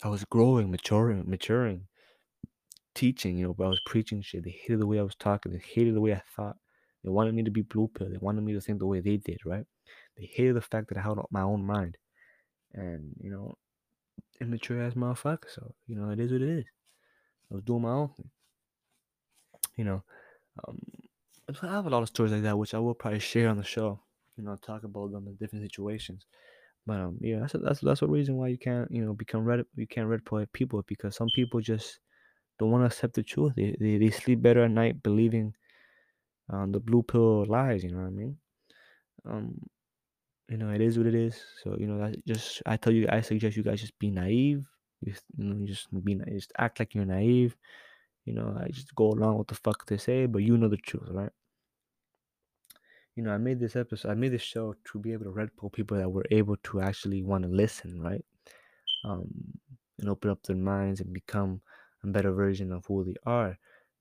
I 0.03 0.09
was 0.09 0.25
growing, 0.25 0.71
maturing, 0.71 1.23
maturing, 1.29 1.87
teaching. 2.95 3.37
You 3.37 3.47
know, 3.47 3.53
but 3.53 3.65
I 3.65 3.69
was 3.69 3.81
preaching 3.85 4.21
shit. 4.21 4.43
They 4.43 4.57
hated 4.61 4.79
the 4.79 4.87
way 4.87 4.99
I 4.99 5.03
was 5.03 5.15
talking. 5.15 5.51
They 5.51 5.59
hated 5.59 5.95
the 5.95 6.01
way 6.01 6.13
I 6.13 6.21
thought. 6.35 6.57
They 7.03 7.09
wanted 7.09 7.35
me 7.35 7.43
to 7.43 7.51
be 7.51 7.61
blue 7.61 7.87
pill. 7.87 8.09
They 8.09 8.17
wanted 8.17 8.41
me 8.41 8.53
to 8.53 8.61
think 8.61 8.79
the 8.79 8.87
way 8.87 8.99
they 8.99 9.17
did, 9.17 9.39
right? 9.45 9.65
They 10.17 10.25
hated 10.25 10.55
the 10.55 10.61
fact 10.61 10.89
that 10.89 10.97
I 10.97 11.01
held 11.01 11.19
up 11.19 11.27
my 11.31 11.43
own 11.43 11.63
mind, 11.63 11.97
and 12.73 13.13
you 13.21 13.29
know, 13.29 13.55
immature 14.41 14.81
ass 14.81 14.93
motherfucker. 14.93 15.49
So 15.53 15.75
you 15.85 15.95
know, 15.95 16.09
it 16.09 16.19
is 16.19 16.31
what 16.31 16.41
it 16.41 16.49
is. 16.49 16.65
I 17.51 17.55
was 17.55 17.63
doing 17.63 17.83
my 17.83 17.91
own 17.91 18.09
thing. 18.09 18.29
You 19.75 19.85
know, 19.85 20.03
um, 20.67 20.79
I 21.49 21.67
have 21.67 21.85
a 21.85 21.89
lot 21.89 22.03
of 22.03 22.09
stories 22.09 22.31
like 22.33 22.43
that, 22.43 22.57
which 22.57 22.73
I 22.73 22.79
will 22.79 22.93
probably 22.93 23.19
share 23.19 23.49
on 23.49 23.57
the 23.57 23.63
show. 23.63 23.99
You 24.37 24.43
know, 24.43 24.55
talk 24.55 24.83
about 24.83 25.11
them 25.11 25.27
in 25.27 25.35
different 25.35 25.63
situations. 25.63 26.25
But 26.85 26.99
um, 26.99 27.17
yeah, 27.21 27.39
that's 27.39 27.55
a, 27.55 27.59
that's 27.59 27.81
that's 27.81 28.01
a 28.01 28.07
reason 28.07 28.37
why 28.37 28.49
you 28.49 28.57
can't 28.57 28.89
you 28.91 29.05
know 29.05 29.13
become 29.13 29.43
red 29.45 29.65
you 29.75 29.87
can't 29.87 30.07
red 30.07 30.25
pill 30.25 30.45
people 30.53 30.83
because 30.87 31.15
some 31.15 31.29
people 31.35 31.59
just 31.61 31.99
don't 32.59 32.71
want 32.71 32.83
to 32.83 32.87
accept 32.87 33.15
the 33.15 33.23
truth. 33.23 33.53
They, 33.55 33.75
they 33.79 33.97
they 33.97 34.11
sleep 34.11 34.41
better 34.41 34.63
at 34.63 34.71
night 34.71 35.03
believing 35.03 35.55
um 36.49 36.71
the 36.71 36.79
blue 36.79 37.03
pill 37.03 37.45
lies. 37.45 37.83
You 37.83 37.91
know 37.91 37.99
what 37.99 38.07
I 38.07 38.11
mean? 38.11 38.37
Um, 39.25 39.61
you 40.49 40.57
know 40.57 40.69
it 40.71 40.81
is 40.81 40.97
what 40.97 41.07
it 41.07 41.15
is. 41.15 41.41
So 41.63 41.77
you 41.79 41.87
know 41.87 41.99
that 41.99 42.25
just 42.25 42.61
I 42.65 42.77
tell 42.77 42.93
you 42.93 43.07
I 43.09 43.21
suggest 43.21 43.57
you 43.57 43.63
guys 43.63 43.81
just 43.81 43.97
be 43.99 44.11
naive. 44.11 44.65
Just 45.05 45.23
you 45.37 45.45
know 45.45 45.65
just 45.65 45.87
be 46.03 46.15
just 46.29 46.53
act 46.57 46.79
like 46.79 46.95
you're 46.95 47.05
naive. 47.05 47.55
You 48.27 48.33
know 48.33 48.55
I 48.61 48.67
just 48.69 48.93
go 48.95 49.07
along 49.11 49.37
with 49.37 49.47
the 49.47 49.55
fuck 49.55 49.85
they 49.85 49.97
say, 49.97 50.25
but 50.25 50.43
you 50.43 50.57
know 50.57 50.67
the 50.67 50.77
truth, 50.77 51.09
right? 51.09 51.31
you 53.17 53.23
know, 53.23 53.31
I 53.31 53.37
made 53.39 53.59
this 53.59 53.75
episode, 53.75 54.11
I 54.11 54.13
made 54.13 54.31
this 54.31 54.43
show 54.43 54.75
to 54.91 54.99
be 54.99 55.11
able 55.11 55.25
to 55.25 55.31
red 55.31 55.49
pill 55.59 55.71
people 55.71 55.97
that 55.97 56.07
were 56.07 56.25
able 56.29 56.55
to 56.65 56.81
actually 56.81 57.23
want 57.23 57.43
to 57.45 57.49
listen, 57.49 57.99
right? 57.99 58.23
Um, 59.03 59.27
and 59.97 60.07
open 60.07 60.29
up 60.29 60.43
their 60.43 60.55
minds 60.55 61.01
and 61.01 61.11
become 61.11 61.61
a 62.03 62.07
better 62.07 62.31
version 62.31 62.71
of 62.71 62.85
who 62.85 63.03
they 63.03 63.15
are. 63.25 63.57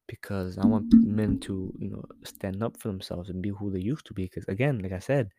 Because 0.07 0.59
I 0.59 0.67
want 0.67 0.95
men 1.03 1.41
to, 1.41 1.73
you 1.79 1.91
know, 1.91 2.05
stand 2.25 2.63
up 2.63 2.77
for 2.77 2.89
themselves 2.89 3.31
and 3.31 3.43
be 3.43 3.49
who 3.49 3.71
they 3.73 3.81
used 3.81 4.05
to 4.07 4.15
be. 4.15 4.25
Because 4.25 4.45
again, 4.49 4.81
like 4.81 4.93
I 4.93 5.01
said, 5.01 5.31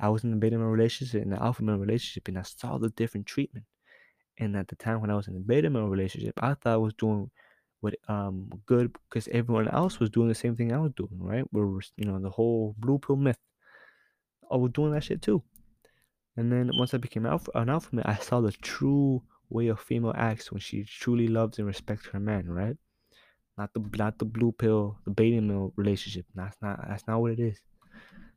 I 0.00 0.08
was 0.08 0.24
in 0.24 0.32
a 0.32 0.36
beta 0.36 0.56
male 0.56 0.68
relationship, 0.68 1.22
in 1.22 1.32
an 1.32 1.38
alpha 1.38 1.62
male 1.62 1.76
relationship, 1.76 2.26
and 2.28 2.38
I 2.38 2.42
saw 2.42 2.78
the 2.78 2.88
different 2.88 3.26
treatment. 3.26 3.66
And 4.38 4.56
at 4.56 4.68
the 4.68 4.76
time 4.76 5.02
when 5.02 5.10
I 5.10 5.14
was 5.14 5.28
in 5.28 5.36
a 5.36 5.40
beta 5.40 5.68
male 5.68 5.88
relationship, 5.88 6.42
I 6.42 6.54
thought 6.54 6.72
I 6.72 6.76
was 6.78 6.94
doing 6.94 7.30
what 7.80 7.94
um 8.08 8.50
good 8.66 8.92
because 9.08 9.28
everyone 9.28 9.68
else 9.68 10.00
was 10.00 10.10
doing 10.10 10.28
the 10.28 10.34
same 10.34 10.56
thing 10.56 10.72
I 10.72 10.78
was 10.78 10.92
doing, 10.96 11.18
right? 11.18 11.44
Where 11.50 11.66
you 11.96 12.06
know 12.06 12.18
the 12.18 12.30
whole 12.30 12.74
blue 12.78 12.98
pill 12.98 13.16
myth. 13.16 13.38
I 14.50 14.56
was 14.56 14.72
doing 14.72 14.92
that 14.92 15.04
shit 15.04 15.22
too. 15.22 15.42
And 16.36 16.52
then 16.52 16.70
once 16.74 16.94
I 16.94 16.98
became 16.98 17.26
alpha, 17.26 17.50
an 17.54 17.70
alpha 17.70 17.94
male, 17.94 18.04
I 18.06 18.16
saw 18.16 18.40
the 18.40 18.52
true 18.52 19.22
way 19.48 19.68
a 19.68 19.76
female 19.76 20.14
acts 20.16 20.52
when 20.52 20.60
she 20.60 20.84
truly 20.84 21.28
loves 21.28 21.58
and 21.58 21.66
respects 21.66 22.06
her 22.06 22.20
man, 22.20 22.48
right? 22.50 22.76
Not 23.58 23.72
the 23.72 23.80
not 23.96 24.18
the 24.18 24.26
blue 24.26 24.52
pill, 24.52 24.98
the 25.04 25.10
beta 25.10 25.40
male 25.40 25.72
relationship. 25.76 26.26
That's 26.34 26.56
not 26.60 26.80
that's 26.88 27.06
not 27.06 27.20
what 27.20 27.32
it 27.32 27.40
is. 27.40 27.58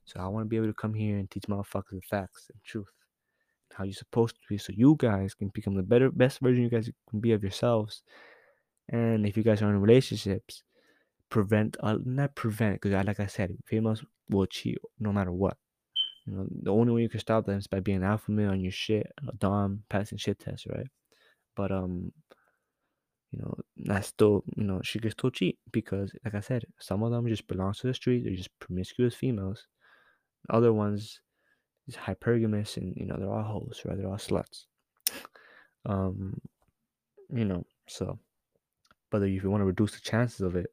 So 0.05 0.19
I 0.19 0.27
want 0.27 0.45
to 0.45 0.49
be 0.49 0.57
able 0.57 0.67
to 0.67 0.73
come 0.73 0.93
here 0.93 1.17
and 1.17 1.29
teach 1.29 1.43
motherfuckers 1.43 1.91
the 1.91 2.01
facts 2.09 2.49
and 2.51 2.63
truth, 2.63 2.89
how 3.73 3.83
you're 3.83 3.93
supposed 3.93 4.35
to 4.35 4.41
be, 4.49 4.57
so 4.57 4.73
you 4.75 4.95
guys 4.97 5.33
can 5.33 5.49
become 5.49 5.75
the 5.75 5.83
better, 5.83 6.09
best 6.09 6.39
version 6.39 6.63
you 6.63 6.69
guys 6.69 6.89
can 7.09 7.19
be 7.19 7.33
of 7.33 7.43
yourselves. 7.43 8.01
And 8.89 9.25
if 9.25 9.37
you 9.37 9.43
guys 9.43 9.61
are 9.61 9.69
in 9.69 9.81
relationships, 9.81 10.63
prevent, 11.29 11.77
uh, 11.81 11.97
not 12.03 12.35
prevent, 12.35 12.81
because 12.81 13.05
like 13.05 13.19
I 13.19 13.27
said, 13.27 13.55
females 13.65 14.03
will 14.29 14.47
cheat 14.47 14.79
no 14.99 15.13
matter 15.13 15.31
what. 15.31 15.57
You 16.25 16.33
know, 16.33 16.47
the 16.63 16.71
only 16.71 16.93
way 16.93 17.01
you 17.01 17.09
can 17.09 17.19
stop 17.19 17.45
them 17.45 17.57
is 17.57 17.67
by 17.67 17.79
being 17.79 18.03
alpha 18.03 18.31
male 18.31 18.51
on 18.51 18.61
your 18.61 18.71
shit, 18.71 19.11
a 19.27 19.35
dom, 19.37 19.83
passing 19.89 20.17
shit 20.17 20.39
tests, 20.39 20.67
right? 20.67 20.87
But 21.55 21.71
um, 21.71 22.11
you 23.31 23.39
know, 23.39 23.55
that's 23.77 24.07
still, 24.07 24.43
you 24.55 24.63
know, 24.63 24.81
she 24.83 24.99
can 24.99 25.11
still 25.11 25.29
cheat 25.29 25.59
because, 25.71 26.11
like 26.25 26.35
I 26.35 26.39
said, 26.39 26.65
some 26.79 27.03
of 27.03 27.11
them 27.11 27.27
just 27.27 27.47
belong 27.47 27.73
to 27.73 27.87
the 27.87 27.93
street. 27.93 28.23
They're 28.23 28.35
just 28.35 28.57
promiscuous 28.59 29.13
females. 29.13 29.67
Other 30.49 30.73
ones 30.73 31.21
is 31.87 31.95
hypergamous, 31.95 32.77
and 32.77 32.95
you 32.95 33.05
know, 33.05 33.17
they're 33.17 33.31
all 33.31 33.43
hoes, 33.43 33.81
right? 33.85 33.97
They're 33.97 34.07
all 34.07 34.15
sluts. 34.15 34.65
Um, 35.85 36.39
you 37.31 37.45
know, 37.45 37.65
so, 37.87 38.19
but 39.11 39.21
if 39.23 39.43
you 39.43 39.49
want 39.49 39.61
to 39.61 39.65
reduce 39.65 39.93
the 39.93 40.01
chances 40.01 40.41
of 40.41 40.55
it, 40.55 40.67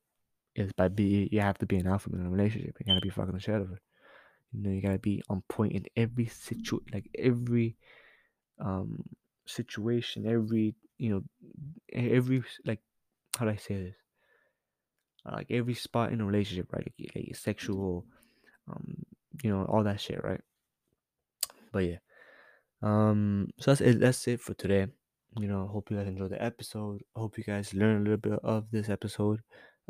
is 0.55 0.72
by 0.72 0.88
be 0.88 1.29
you 1.31 1.40
have 1.40 1.59
to 1.59 1.66
be 1.66 1.77
an 1.77 1.87
alpha 1.87 2.11
in 2.12 2.25
a 2.25 2.31
relationship. 2.31 2.77
You 2.81 2.87
gotta 2.87 3.01
be 3.01 3.11
fucking 3.11 3.33
the 3.33 3.40
shit 3.40 3.55
out 3.55 3.62
of 3.62 3.68
her. 3.68 3.81
You 4.53 4.62
know, 4.62 4.70
you 4.70 4.81
gotta 4.81 4.99
be 4.99 5.22
on 5.29 5.42
point 5.49 5.72
in 5.72 5.85
every 5.96 6.27
situ, 6.27 6.81
like 6.92 7.11
every 7.18 7.77
um 8.59 9.05
situation, 9.46 10.27
every 10.27 10.75
you 10.99 11.11
know, 11.11 11.22
every 11.92 12.42
like 12.64 12.81
how 13.38 13.44
do 13.44 13.51
I 13.51 13.57
say 13.57 13.75
this? 13.75 13.96
Like 15.25 15.51
every 15.51 15.75
spot 15.75 16.12
in 16.12 16.20
a 16.20 16.25
relationship, 16.25 16.72
right? 16.72 16.90
Like, 16.99 17.12
like 17.14 17.37
sexual, 17.37 18.07
um, 18.70 19.05
you 19.42 19.51
know, 19.51 19.64
all 19.64 19.83
that 19.83 20.01
shit, 20.01 20.22
right? 20.22 20.40
But 21.72 21.81
yeah, 21.81 21.96
um, 22.83 23.49
so 23.59 23.72
that's 23.72 23.81
it. 23.81 24.01
That's 24.01 24.27
it 24.29 24.40
for 24.40 24.55
today. 24.55 24.87
You 25.38 25.49
know, 25.49 25.66
hope 25.66 25.90
you 25.90 25.99
guys 25.99 26.07
enjoyed 26.09 26.31
the 26.31 26.42
episode. 26.42 27.03
hope 27.14 27.37
you 27.37 27.44
guys 27.44 27.75
learn 27.75 27.99
a 27.99 28.01
little 28.01 28.16
bit 28.16 28.38
of 28.42 28.70
this 28.70 28.88
episode. 28.88 29.40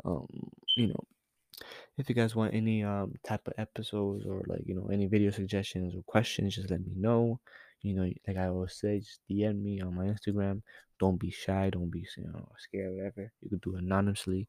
Um, 0.03 0.27
you 0.75 0.87
know, 0.87 1.03
if 1.97 2.09
you 2.09 2.15
guys 2.15 2.35
want 2.35 2.53
any 2.53 2.83
um 2.83 3.13
type 3.25 3.47
of 3.47 3.53
episodes 3.57 4.25
or 4.25 4.43
like 4.47 4.61
you 4.65 4.75
know 4.75 4.89
any 4.91 5.05
video 5.07 5.31
suggestions 5.31 5.95
or 5.95 6.01
questions, 6.03 6.55
just 6.55 6.69
let 6.69 6.81
me 6.81 6.93
know. 6.95 7.39
You 7.81 7.95
know, 7.95 8.11
like 8.27 8.37
I 8.37 8.47
always 8.47 8.73
say, 8.73 8.99
just 8.99 9.21
DM 9.29 9.61
me 9.61 9.81
on 9.81 9.95
my 9.95 10.05
Instagram. 10.05 10.61
Don't 10.99 11.17
be 11.17 11.31
shy. 11.31 11.69
Don't 11.69 11.89
be 11.89 12.05
you 12.17 12.23
know 12.25 12.47
scared. 12.57 12.95
Whatever 12.95 13.31
you 13.41 13.49
could 13.49 13.61
do 13.61 13.75
anonymously. 13.75 14.47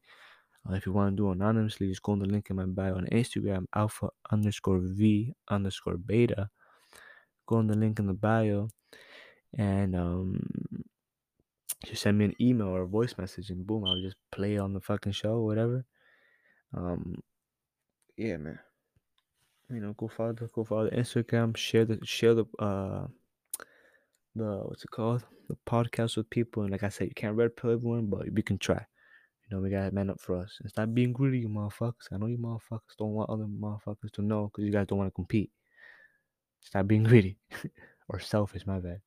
Uh, 0.69 0.73
if 0.73 0.85
you 0.85 0.91
want 0.91 1.15
to 1.15 1.15
do 1.15 1.31
anonymously, 1.31 1.87
just 1.87 2.03
go 2.03 2.11
on 2.11 2.19
the 2.19 2.25
link 2.25 2.49
in 2.49 2.57
my 2.57 2.65
bio 2.65 2.95
on 2.95 3.05
Instagram, 3.13 3.65
alpha 3.73 4.09
underscore 4.31 4.81
v 4.83 5.33
underscore 5.47 5.97
beta. 5.97 6.49
Go 7.47 7.55
on 7.57 7.67
the 7.67 7.77
link 7.77 7.99
in 7.99 8.07
the 8.07 8.13
bio, 8.13 8.67
and 9.57 9.95
um, 9.95 10.45
just 11.85 12.01
send 12.01 12.17
me 12.17 12.25
an 12.25 12.35
email 12.41 12.67
or 12.67 12.81
a 12.81 12.87
voice 12.87 13.15
message, 13.17 13.49
and 13.49 13.65
boom, 13.65 13.85
I'll 13.85 14.01
just 14.01 14.17
play 14.31 14.57
on 14.57 14.73
the 14.73 14.81
fucking 14.81 15.13
show, 15.13 15.35
or 15.35 15.45
whatever. 15.45 15.85
Um, 16.75 17.21
yeah, 18.17 18.37
man. 18.37 18.59
You 19.69 19.79
know, 19.79 19.93
go 19.93 20.07
follow 20.07 20.33
the 20.33 20.47
go 20.47 20.63
follow 20.63 20.89
the 20.89 20.95
Instagram, 20.95 21.55
share 21.55 21.85
the 21.85 21.99
share 22.03 22.33
the 22.33 22.45
uh 22.57 23.07
the 24.35 24.61
what's 24.65 24.83
it 24.83 24.91
called 24.91 25.23
the 25.47 25.55
podcast 25.65 26.17
with 26.17 26.29
people, 26.29 26.63
and 26.63 26.71
like 26.71 26.83
I 26.83 26.89
said, 26.89 27.07
you 27.07 27.13
can't 27.15 27.35
red 27.35 27.55
pill 27.55 27.71
everyone, 27.71 28.07
but 28.07 28.31
we 28.31 28.41
can 28.41 28.57
try. 28.57 28.85
You 29.49 29.57
know, 29.57 29.63
we 29.63 29.69
gotta 29.69 29.91
man 29.91 30.09
up 30.09 30.19
for 30.19 30.35
us 30.35 30.57
and 30.59 30.69
stop 30.69 30.93
being 30.93 31.13
greedy, 31.13 31.39
you 31.39 31.49
motherfuckers. 31.49 32.11
I 32.11 32.17
know 32.17 32.27
you 32.27 32.37
motherfuckers 32.37 32.97
don't 32.97 33.13
want 33.13 33.29
other 33.29 33.45
motherfuckers 33.45 34.11
to 34.13 34.21
know 34.21 34.47
because 34.51 34.65
you 34.65 34.71
guys 34.71 34.87
don't 34.87 34.99
want 34.99 35.07
to 35.07 35.15
compete. 35.15 35.51
Stop 36.61 36.87
being 36.87 37.03
greedy 37.09 37.37
or 38.09 38.19
selfish, 38.19 38.65
my 38.65 38.79
bad. 38.79 39.01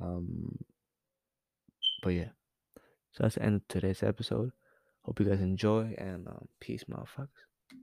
Um, 0.00 0.56
but 2.06 2.14
yeah, 2.14 2.28
so 3.10 3.24
that's 3.24 3.34
the 3.34 3.42
end 3.42 3.56
of 3.56 3.66
today's 3.66 4.04
episode. 4.04 4.52
Hope 5.02 5.18
you 5.18 5.26
guys 5.26 5.40
enjoy 5.40 5.92
and 5.98 6.28
um, 6.28 6.46
peace, 6.60 6.84
motherfuckers. 6.84 7.55